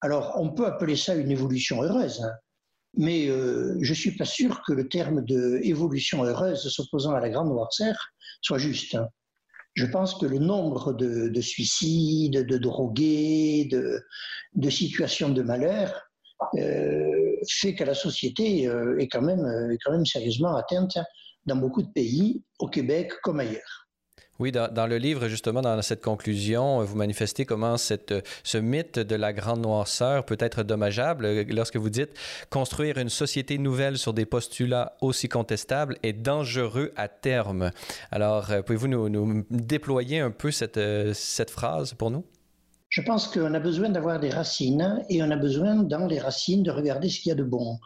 [0.00, 2.32] Alors on peut appeler ça une évolution heureuse, hein.
[2.96, 7.20] mais euh, je ne suis pas sûr que le terme de évolution heureuse s'opposant à
[7.20, 7.96] la grande noirceur
[8.42, 8.96] soit juste.
[9.74, 16.08] Je pense que le nombre de, suicides, de drogués, de, situations de malheur
[16.58, 20.98] euh, fait que la société euh, est, même, est quand même sérieusement atteinte
[21.46, 23.81] dans beaucoup de pays, au Québec comme ailleurs.
[24.38, 29.14] Oui, dans, le livre, justement, dans cette conclusion, vous manifestez comment cette, ce mythe de
[29.14, 32.10] la grande noirceur peut être dommageable lorsque vous dites
[32.48, 37.70] construire une société nouvelle sur des postulats aussi contestables est dangereux à terme.
[38.10, 41.12] Alors, euh, pouvez-vous nous, déployer un peu cette, euh,
[41.48, 42.24] phrase pour nous?
[42.88, 46.62] Je pense qu'on a besoin d'avoir des racines et on a besoin, dans les racines,
[46.62, 47.78] de regarder ce qu'il y a de bon.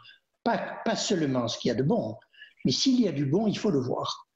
[0.43, 2.15] Pas seulement ce qu'il y a de bon,
[2.63, 4.26] mais s'il y a du bon, il faut le voir.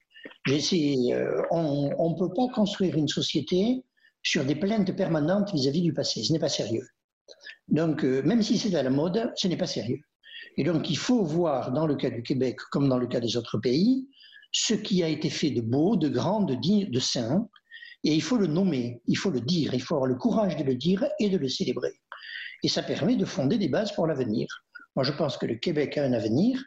[0.50, 3.84] Euh, on ne peut pas construire une société
[4.24, 6.24] sur des plaintes permanentes vis-à-vis du passé.
[6.24, 6.88] Ce n'est pas sérieux.
[7.68, 10.00] Donc, euh, même si c'est à la mode, ce n'est pas sérieux.
[10.58, 13.38] Et donc, il faut voir, dans le cas du Québec comme dans le cas des
[13.38, 14.08] autres pays,
[14.52, 17.48] ce qui a été fait de beau, de grand, de digne, de saint.
[18.04, 20.64] Et il faut le nommer, il faut le dire, il faut avoir le courage de
[20.64, 21.94] le dire et de le célébrer.
[22.64, 24.48] Et ça permet de fonder des bases pour l'avenir.
[24.96, 26.62] Moi, je pense que le Québec a un avenir,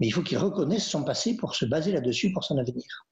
[0.00, 3.06] mais il faut qu'il reconnaisse son passé pour se baser là-dessus pour son avenir.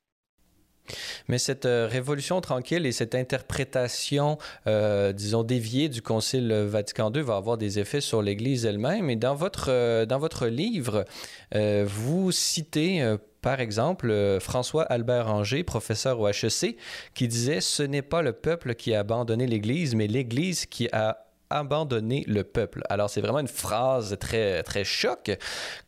[1.29, 7.21] Mais cette euh, révolution tranquille et cette interprétation, euh, disons, déviée du Concile Vatican II
[7.21, 9.11] va avoir des effets sur l'Église elle-même.
[9.11, 11.05] Et dans votre, euh, dans votre livre,
[11.85, 16.77] vous citez par exemple, François Albert Anger, professeur au HEC,
[17.15, 21.28] qui disait Ce n'est pas le peuple qui a abandonné l'Église, mais l'Église qui a
[21.51, 22.83] abandonner le peuple.
[22.89, 25.37] Alors, c'est vraiment une phrase très, très choc.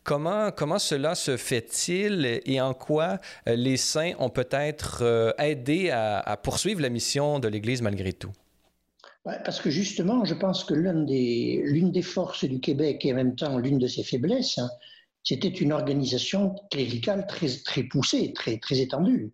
[0.05, 5.91] Comment, comment cela se fait-il et en quoi euh, les saints ont peut-être euh, aidé
[5.91, 8.33] à, poursuivre la mission de l'Église malgré tout?
[9.25, 13.37] Parce que justement, je pense que l'une des, des forces du Québec et en même
[13.37, 14.71] temps l'une de ses faiblesses, hein,
[15.23, 19.33] c'était une organisation cléricale très, très poussée, très, très étendue,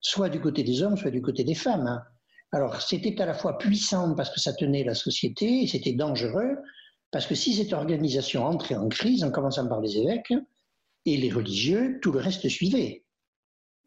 [0.00, 1.86] soit du côté des hommes, soit du côté des femmes.
[1.86, 2.02] Hein.
[2.52, 6.56] Alors, c'était à la fois puissant parce que ça tenait la société, et c'était dangereux
[7.12, 10.32] parce que si cette organisation entrait en crise, en commençant par les évêques
[11.06, 13.04] et les religieux, tout le reste suivait.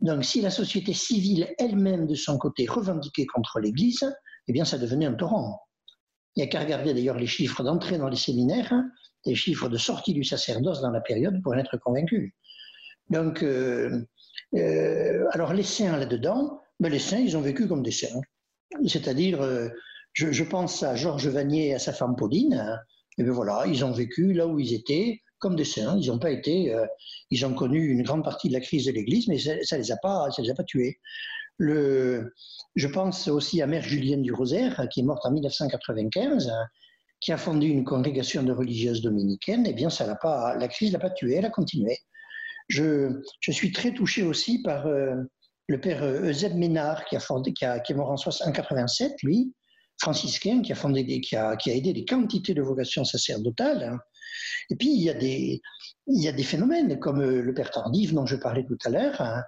[0.02, 4.04] Donc, si la société civile elle-même, de son côté, revendiquait contre l'Église,
[4.48, 5.62] eh bien, ça devenait un torrent.
[6.36, 8.74] Il n'y a qu'à regarder d'ailleurs les chiffres d'entrée dans les séminaires,
[9.26, 12.36] les chiffres de sortie du sacerdoce dans la période pour en être convaincu.
[13.10, 14.06] Donc, euh,
[14.56, 18.20] euh, alors les saints là-dedans, ben les saints, ils ont vécu comme des saints.
[18.88, 19.70] C'est-à-dire, euh,
[20.14, 22.54] je, pense à Georges Vanier et à sa femme Pauline.
[22.56, 22.78] Hein.
[23.18, 25.98] et bien voilà, ils ont vécu là où ils étaient comme des saints.
[26.00, 26.86] Ils n'ont pas été, euh,
[27.30, 29.92] ils ont connu une grande partie de la crise de l'Église, mais ça, ne les
[29.92, 31.00] a pas, ça les a pas tués.
[31.60, 36.52] Je pense aussi à Mère Julienne du Rosaire, qui est morte en 1995,
[37.20, 39.66] qui a fondé une congrégation de religieuses dominicaines.
[39.68, 41.98] Eh bien, ça l'a pas, la crise l'a pas tuée, elle a continué.
[42.70, 45.16] Je, je, suis très touché aussi par euh,
[45.68, 49.22] le père euh, Eusèbe Ménard, qui, a fondé, qui, a, qui est mort en 1987,
[49.24, 49.54] lui,
[50.02, 53.84] franciscain, qui a, fondé qui, a, qui a aidé des quantités de vocations sacerdotales.
[53.84, 54.00] Hein.
[54.70, 55.62] Et puis, il y, a des,
[56.08, 58.90] il y a des phénomènes comme euh, le père Tardif, dont je parlais tout à
[58.90, 59.22] l'heure.
[59.22, 59.44] Hein.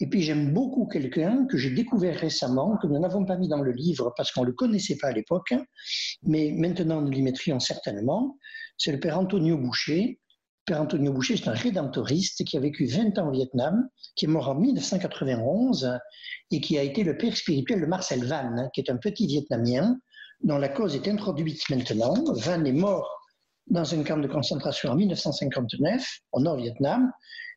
[0.00, 3.62] Et puis, j'aime beaucoup quelqu'un que j'ai découvert récemment, que nous n'avons pas mis dans
[3.62, 5.64] le livre parce qu'on ne le connaissait pas à l'époque, hein.
[6.24, 8.36] mais maintenant nous l'y mettrions certainement.
[8.76, 10.18] C'est le père Antonio Boucher,
[10.66, 13.86] Père Antonio Boucher, c'est un rédemptoriste qui a vécu 20 ans au Vietnam,
[14.16, 15.98] qui est mort en 1991
[16.50, 19.98] et qui a été le père spirituel de Marcel Van, qui est un petit Vietnamien
[20.42, 22.14] dont la cause est introduite maintenant.
[22.34, 23.10] Van est mort
[23.66, 26.02] dans un camp de concentration en 1959
[26.32, 27.10] au Nord-Vietnam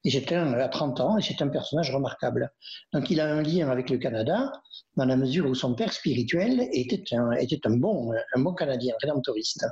[0.03, 2.51] et c'était à 30 ans et c'est un personnage remarquable.
[2.91, 4.51] Donc il a un lien avec le Canada
[4.97, 8.13] dans la mesure où son père spirituel était un, était un bon
[8.53, 9.65] Canadien, rédemptoriste.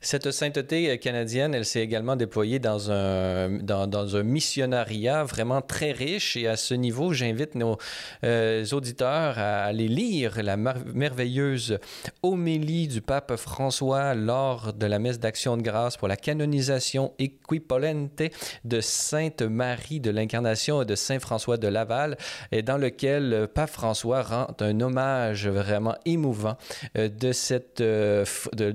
[0.00, 6.36] Cette sainteté canadienne, elle s'est également déployée dans un, dans, un missionnariat vraiment très riche.
[6.36, 7.78] Et à ce niveau, j'invite nos
[8.24, 11.78] euh, auditeurs à aller lire la merveilleuse
[12.22, 18.22] homélie du pape François lors de la messe d'action de grâce pour la canonisation equipolente
[18.64, 22.16] de Sainte Marie de l'Incarnation et de Saint François de Laval,
[22.52, 26.56] et dans lequel le pape François rend un hommage vraiment émouvant
[26.98, 28.72] euh, de cette, euh, de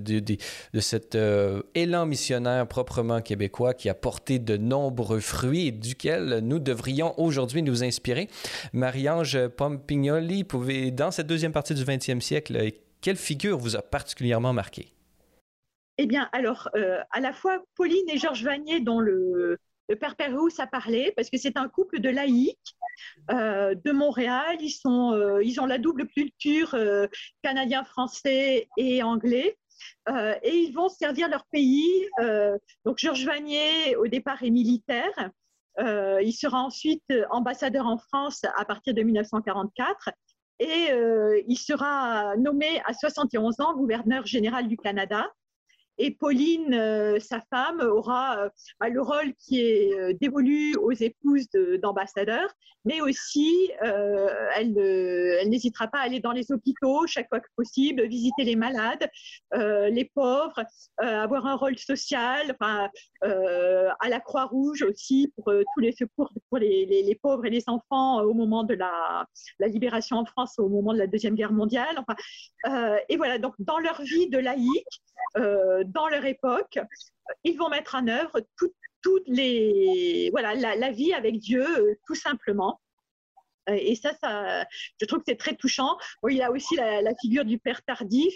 [0.79, 6.59] cet euh, élan missionnaire proprement québécois qui a porté de nombreux fruits et duquel nous
[6.59, 8.27] devrions aujourd'hui nous inspirer.
[8.73, 14.53] Marie-Ange Pompignoli, pouvez, dans cette deuxième partie du 20e siècle, quelle figure vous a particulièrement
[14.53, 14.93] marqué?
[15.97, 19.57] Eh bien, alors, euh, à la fois Pauline et Georges Vanier, dont le,
[19.99, 22.75] père Pérouse a parlé, parce que c'est un couple de laïcs
[23.31, 24.57] euh, de Montréal.
[24.61, 26.77] Ils, sont, ils ont la double culture
[27.41, 29.57] canadien-français et anglais.
[30.09, 32.07] Euh, et ils vont servir leur pays.
[32.19, 35.31] Euh, donc Georges Vanier, au départ, est militaire.
[35.79, 40.09] Euh, il sera ensuite ambassadeur en France à partir de 1944
[40.61, 40.91] et
[41.47, 45.31] il sera nommé à 71 ans gouverneur général du Canada.
[46.01, 50.93] Et Pauline, euh, sa femme, aura euh, bah, le rôle qui est euh, dévolu aux
[50.93, 51.49] épouses
[51.81, 52.49] d'ambassadeurs,
[52.85, 54.73] mais aussi elle,
[55.49, 59.09] n'hésitera pas à aller dans les hôpitaux chaque fois que possible, visiter les malades,
[59.51, 60.63] les pauvres,
[60.97, 62.89] avoir un rôle social, enfin,
[63.21, 68.33] à la Croix-Rouge aussi pour tous les secours pour les, pauvres et les enfants au
[68.33, 69.27] moment de la,
[69.59, 71.97] la, libération en France, au moment de la Deuxième Guerre mondiale.
[71.97, 75.01] Enfin, et voilà, donc dans leur vie de laïque,
[75.89, 76.79] dans leur époque,
[77.43, 78.41] ils vont mettre en œuvre
[79.01, 82.79] toutes les, voilà, la, vie avec Dieu, euh, tout simplement.
[83.69, 84.65] Euh, et ça, ça,
[84.99, 85.97] je trouve que c'est très touchant.
[86.27, 88.33] il y a aussi la, figure du père tardif,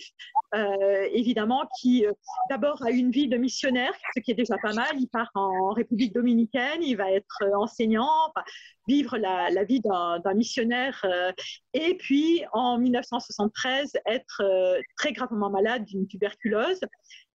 [0.54, 2.06] euh, évidemment, qui
[2.50, 4.92] d'abord a une vie de missionnaire, ce qui est déjà pas mal.
[5.00, 8.32] Il part en République dominicaine, il va être enseignant,
[8.88, 11.04] vivre la, vie d'un missionnaire.
[11.74, 14.44] et puis, en 1973, être
[14.98, 16.82] très gravement malade d'une tuberculose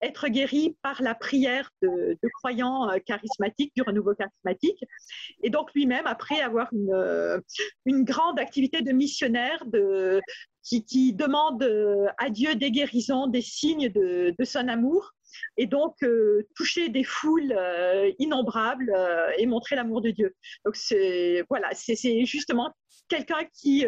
[0.02, 4.84] être guéri par la prière de, croyants euh, charismatiques, du renouveau charismatique.
[5.42, 7.40] Et donc lui-même, après avoir une, euh,
[7.86, 9.64] grande activité de missionnaire,
[10.62, 15.12] qui, demande euh, à Dieu des guérisons, des signes de, son amour,
[15.56, 15.94] et donc
[16.54, 17.54] toucher des foules
[18.18, 18.92] innombrables
[19.36, 20.34] et montrer l'amour de Dieu.
[20.64, 22.72] Donc c'est voilà, c'est justement
[23.08, 23.86] quelqu'un qui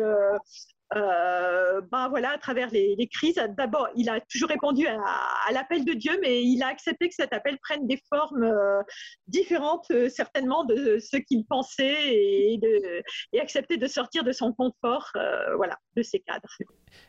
[0.97, 3.41] euh, ben voilà, à travers les, crises.
[3.57, 7.33] D'abord, il a toujours répondu à, l'appel de Dieu, mais il a accepté que cet
[7.33, 8.83] appel prenne des formes euh,
[9.29, 14.53] différentes, euh, certainement, de ce qu'il pensait et, de, et accepter de sortir de son
[14.53, 15.13] confort,
[15.57, 16.49] voilà, de ses cadres.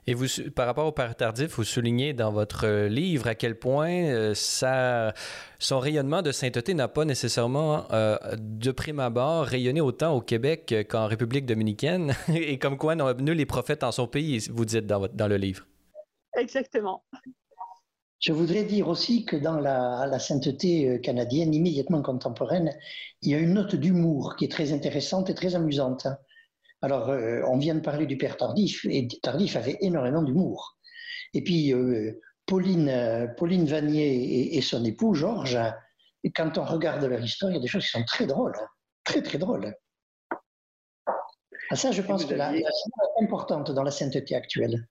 [0.06, 4.34] Et vous, par rapport au Père tardif, vous soulignez dans votre livre à quel point
[4.36, 5.14] ça,
[5.64, 7.86] son rayonnement de sainteté n'a pas nécessairement,
[8.38, 13.46] de prime abord, rayonné autant au Québec qu'en République dominicaine, et comme quoi nul les
[13.46, 15.66] prophètes dans son pays, vous dites dans, dans le livre.
[16.38, 17.04] Exactement.
[18.22, 22.72] Je voudrais dire aussi que dans la, sainteté euh, canadienne immédiatement contemporaine,
[23.24, 26.06] il y a une note d'humour qui est très intéressante et très amusante.
[26.84, 30.78] Alors, euh, on vient de parler du père Tardif, et Tardif avait énormément d'humour.
[31.34, 32.22] Et puis, euh,
[32.52, 35.58] Pauline, Pauline Vanier et, son époux, Georges,
[36.36, 38.58] quand on regarde leur histoire, il y a des choses qui sont très drôles,
[39.06, 39.74] très très drôles.
[41.70, 42.66] Ah, ça, je pense que la, est
[43.22, 44.86] importante dans la sainteté actuelle.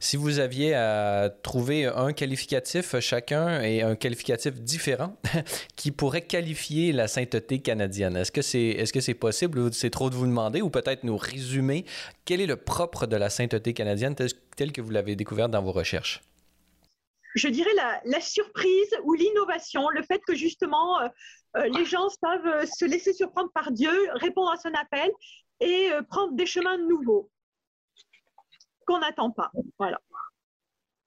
[0.00, 5.16] Si vous aviez à trouver un qualificatif chacun et un qualificatif différent
[5.76, 9.90] qui pourrait qualifier la sainteté canadienne, est-ce que c'est est -ce c'est possible ou c'est
[9.90, 11.84] trop de vous demander ou peut-être nous résumer
[12.24, 15.72] quel est le propre de la sainteté canadienne tel, que vous l'avez découvert dans vos
[15.72, 16.22] recherches?
[17.34, 17.74] je dirais
[18.04, 21.08] la, surprise ou l'innovation, le fait que justement euh,
[21.56, 25.10] euh, les gens savent euh, se laisser surprendre par Dieu, répondre à son appel
[25.60, 27.30] et euh, prendre des chemins nouveaux
[28.86, 29.50] qu'on n'attend pas.
[29.78, 30.00] Voilà.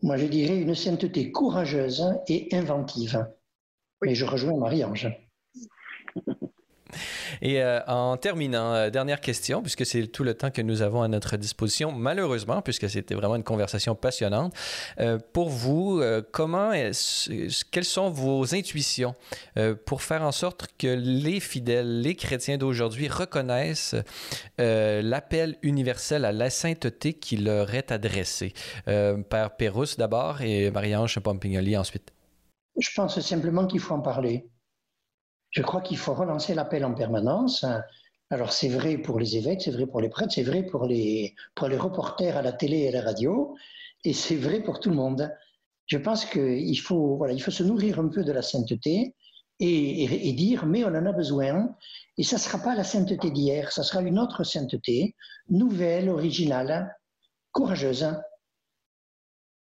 [0.01, 3.27] Moi, je dirais une sainteté courageuse et inventive.
[4.01, 4.11] Oui.
[4.11, 5.09] Et je rejoins Marie-Ange.
[7.41, 11.01] Et euh, en terminant, euh, dernière question, puisque c'est tout le temps que nous avons
[11.01, 14.53] à notre disposition, malheureusement, puisque c'était vraiment une conversation passionnante.
[14.99, 19.13] Euh, pour vous, comment, quelles sont vos intuitions
[19.85, 23.95] pour faire en sorte que les fidèles, les chrétiens d'aujourd'hui reconnaissent
[24.57, 28.53] l'appel universel à la sainteté qui leur est adressé?
[28.85, 32.11] Père Pérusse d'abord et Marie-Ange Pompignoli ensuite.
[32.77, 34.45] Je pense simplement qu'il faut en parler.
[35.51, 37.65] Je crois qu'il faut relancer l'appel en permanence.
[38.29, 41.33] Alors c'est vrai pour les évêques, c'est vrai pour les prêtres, c'est vrai pour les,
[41.55, 43.55] pour les reporters à la télé et à la radio,
[44.03, 45.31] et c'est vrai pour tout le monde.
[45.87, 49.15] Je pense qu'il faut, voilà, il faut se nourrir un peu de la sainteté
[49.59, 51.75] et, dire, mais on en a besoin.
[52.17, 55.15] Et ça ne sera pas la sainteté d'hier, ça sera une autre sainteté,
[55.49, 56.95] nouvelle, originale,
[57.51, 58.15] courageuse.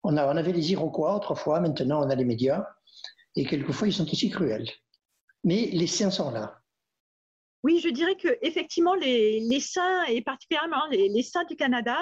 [0.03, 2.63] On, a, on avait les Iroquois autrefois, maintenant on a les médias,
[3.35, 4.69] et quelquefois ils sont aussi cruels.
[5.43, 6.59] Mais les saints sont là.
[7.63, 11.97] Oui, je dirais que effectivement les, saints et particulièrement les, les saints du Canada,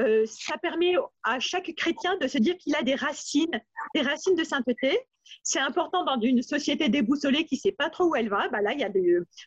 [0.00, 3.60] euh, ça permet à chaque chrétien de se dire qu'il a des racines,
[3.94, 4.98] des racines de sainteté,
[5.42, 8.48] c'est important dans une société déboussolée qui ne sait pas trop où elle va.
[8.48, 8.74] Bah là,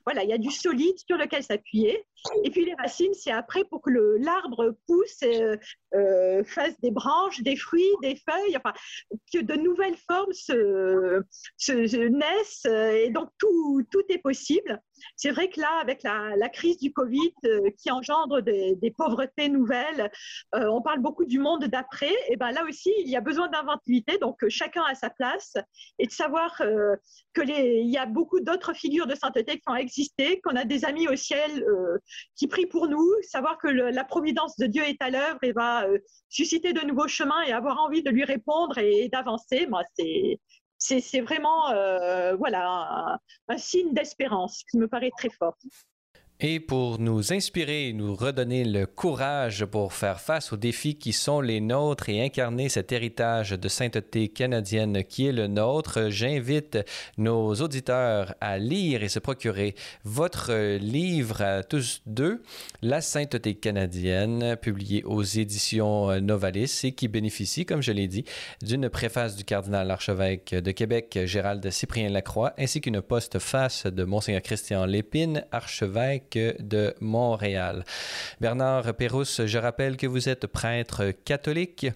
[0.05, 2.05] voilà, il y a du solide sur lequel s'appuyer.
[2.43, 5.57] Et puis les racines, c'est après pour que l'arbre pousse, euh,
[5.93, 8.73] euh, fasse des branches, des fruits, des feuilles, enfin,
[9.31, 11.21] que de nouvelles formes se,
[11.57, 12.65] se, naissent.
[12.65, 14.81] Et donc, tout, tout est possible.
[15.15, 19.49] C'est vrai que là, avec la, la crise du Covid euh, qui engendre des, pauvretés
[19.49, 20.09] nouvelles,
[20.53, 22.13] on parle beaucoup du monde d'après.
[22.29, 24.17] Et ben là aussi, il y a besoin d'inventivité.
[24.19, 25.55] Donc, chacun a sa place
[25.99, 26.95] et de savoir euh,
[27.33, 30.85] que qu'il y a beaucoup d'autres figures de sainteté qui ont existé, qu'on a des
[30.85, 31.97] amis au ciel euh,
[32.35, 35.85] qui prient pour nous, savoir que la providence de Dieu est à l'œuvre et va
[35.85, 35.99] euh,
[36.29, 39.67] susciter de nouveaux chemins et avoir envie de lui répondre et, d'avancer.
[39.67, 40.39] Moi, c'est
[40.77, 41.73] c'est vraiment
[42.37, 45.57] voilà un signe d'espérance qui me paraît très fort.
[46.41, 51.13] Et pour nous inspirer et nous redonner le courage pour faire face aux défis qui
[51.13, 56.77] sont les nôtres et incarner cet héritage de sainteté canadienne qui est le nôtre, j'invite
[57.17, 62.43] nos auditeurs à lire et se procurer votre livre à tous deux,
[62.81, 68.25] La sainteté canadienne, publié aux éditions Novalis et qui bénéficie, comme je l'ai dit,
[68.61, 74.41] d'une préface du cardinal archevêque de Québec, Gérald Cyprien Lacroix, ainsi qu'une postface de Monseigneur
[74.41, 76.24] Christian Lépine, archevêque
[76.59, 77.83] de Montréal.
[78.41, 81.87] Bernard Pérousse, je rappelle que vous êtes prêtre catholique,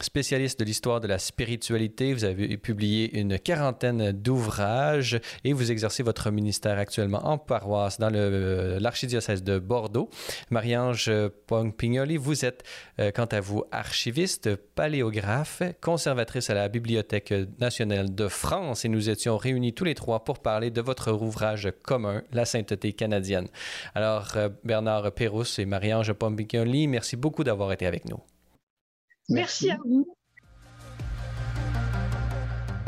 [0.00, 2.12] spécialiste de l'histoire de la spiritualité.
[2.14, 8.10] Vous avez publié une quarantaine d'ouvrages et vous exercez votre ministère actuellement en paroisse dans
[8.10, 10.10] l'archidiocèse de Bordeaux.
[10.50, 11.10] Marie-Ange
[11.46, 12.64] Pongpignoli, vous êtes
[13.00, 19.10] euh, quant à vous archiviste, paléographe, conservatrice à la Bibliothèque nationale de France et nous
[19.10, 23.48] étions réunis tous les trois pour parler de votre ouvrage commun, La sainteté canadienne.
[23.94, 28.20] Alors, euh, Bernard Pérousse et Marie-Ange Pombicoli, merci beaucoup d'avoir été avec nous.
[29.28, 30.06] Merci, à vous.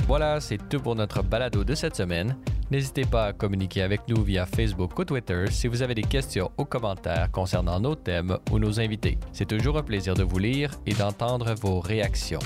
[0.07, 2.37] Voilà, c'est tout pour notre balado de cette semaine.
[2.71, 6.51] N'hésitez pas à communiquer avec nous via Facebook ou Twitter si vous avez des questions
[6.57, 9.19] ou commentaires concernant nos thèmes ou nos invités.
[9.33, 12.41] C'est toujours un plaisir de vous lire et d'entendre vos réactions.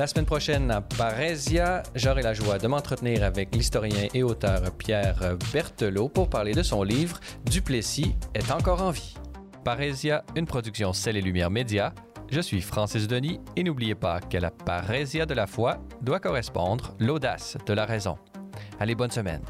[0.00, 5.36] La semaine prochaine à Parésia, j'aurai la joie de m'entretenir avec l'historien et auteur Pierre
[5.52, 9.14] Berthelot pour parler de son livre Duplessis est encore en vie.
[9.62, 11.92] Parésia, une production Celle et Lumière Média.
[12.30, 16.94] Je suis Francis Denis et n'oubliez pas que la parésia de la foi doit correspondre
[16.98, 18.16] l'audace de la raison.
[18.78, 19.42] Allez, bonne semaine.